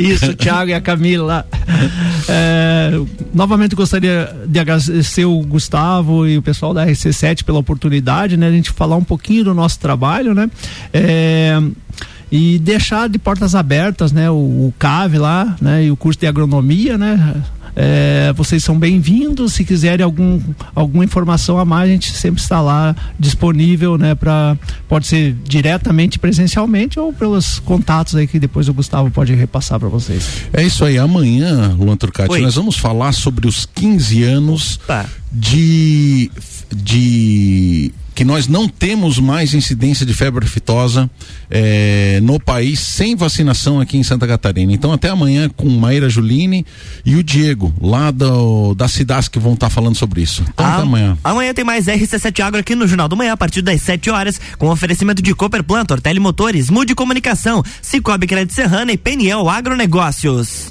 Isso, 0.00 0.34
Tiago 0.34 0.70
e 0.70 0.74
a 0.74 0.80
Camila. 0.80 1.46
É, 2.30 2.90
novamente 3.32 3.74
gostaria 3.74 4.34
de 4.48 4.58
agradecer 4.58 5.26
o 5.26 5.40
Gustavo 5.42 6.26
e 6.26 6.38
o 6.38 6.42
pessoal 6.42 6.72
da 6.72 6.86
RC7 6.86 7.44
pela 7.44 7.58
oportunidade, 7.58 8.36
né? 8.36 8.48
A 8.48 8.50
gente 8.50 8.70
falar 8.70 8.96
um 8.96 9.04
pouquinho 9.04 9.44
do 9.44 9.54
nosso 9.54 9.78
trabalho, 9.78 10.34
né? 10.34 10.50
É, 10.92 11.60
e 12.32 12.58
deixar 12.58 13.08
de 13.08 13.18
portas 13.18 13.54
abertas, 13.54 14.10
né? 14.10 14.30
O, 14.30 14.34
o 14.34 14.74
CAV 14.78 15.18
lá, 15.18 15.56
né? 15.60 15.84
E 15.84 15.90
o 15.90 15.96
curso 15.96 16.18
de 16.18 16.26
agronomia, 16.26 16.96
né? 16.96 17.42
É, 17.80 18.32
vocês 18.32 18.64
são 18.64 18.76
bem-vindos. 18.76 19.52
Se 19.52 19.64
quiserem 19.64 20.02
algum, 20.02 20.40
alguma 20.74 21.04
informação 21.04 21.58
a 21.58 21.64
mais, 21.64 21.88
a 21.88 21.92
gente 21.92 22.10
sempre 22.10 22.42
está 22.42 22.60
lá 22.60 22.96
disponível, 23.16 23.96
né? 23.96 24.16
Para 24.16 24.56
pode 24.88 25.06
ser 25.06 25.36
diretamente 25.44 26.18
presencialmente 26.18 26.98
ou 26.98 27.12
pelos 27.12 27.60
contatos 27.60 28.16
aí 28.16 28.26
que 28.26 28.40
depois 28.40 28.68
o 28.68 28.74
Gustavo 28.74 29.12
pode 29.12 29.32
repassar 29.32 29.78
para 29.78 29.88
vocês. 29.88 30.48
É 30.52 30.64
isso 30.64 30.84
aí. 30.84 30.98
Amanhã, 30.98 31.76
Luan 31.78 31.96
Turcati, 31.96 32.40
nós 32.40 32.56
vamos 32.56 32.76
falar 32.76 33.12
sobre 33.12 33.46
os 33.46 33.64
15 33.64 34.24
anos 34.24 34.80
Opa. 34.82 35.06
de 35.32 36.32
de 36.74 37.92
que 38.18 38.24
nós 38.24 38.48
não 38.48 38.68
temos 38.68 39.20
mais 39.20 39.54
incidência 39.54 40.04
de 40.04 40.12
febre 40.12 40.44
aftosa 40.44 41.08
é, 41.48 42.18
no 42.20 42.40
país 42.40 42.80
sem 42.80 43.14
vacinação 43.14 43.80
aqui 43.80 43.96
em 43.96 44.02
Santa 44.02 44.26
Catarina. 44.26 44.72
Então 44.72 44.92
até 44.92 45.08
amanhã 45.08 45.48
com 45.48 45.68
Maíra 45.68 46.10
Juline 46.10 46.66
e 47.06 47.14
o 47.14 47.22
Diego, 47.22 47.72
lá 47.80 48.10
do, 48.10 48.74
da 48.74 48.88
Cidade 48.88 49.30
que 49.30 49.38
vão 49.38 49.52
estar 49.52 49.68
tá 49.68 49.70
falando 49.70 49.94
sobre 49.94 50.20
isso. 50.20 50.42
Então 50.52 50.66
ah, 50.66 50.72
até 50.74 50.82
amanhã. 50.82 51.16
Amanhã 51.22 51.54
tem 51.54 51.64
mais 51.64 51.86
RC7 51.86 52.40
Agro 52.40 52.58
aqui 52.58 52.74
no 52.74 52.88
Jornal 52.88 53.06
do 53.06 53.16
Manhã, 53.16 53.34
a 53.34 53.36
partir 53.36 53.62
das 53.62 53.80
7 53.82 54.10
horas, 54.10 54.40
com 54.58 54.68
oferecimento 54.68 55.22
de 55.22 55.32
Cooper 55.32 55.62
Plantor, 55.62 56.00
Telemotores, 56.00 56.70
Mude 56.70 56.96
Comunicação, 56.96 57.62
Cicobi 57.80 58.26
Crédito 58.26 58.52
Serrana 58.52 58.90
e 58.90 58.98
Peniel 58.98 59.48
Agronegócios. 59.48 60.66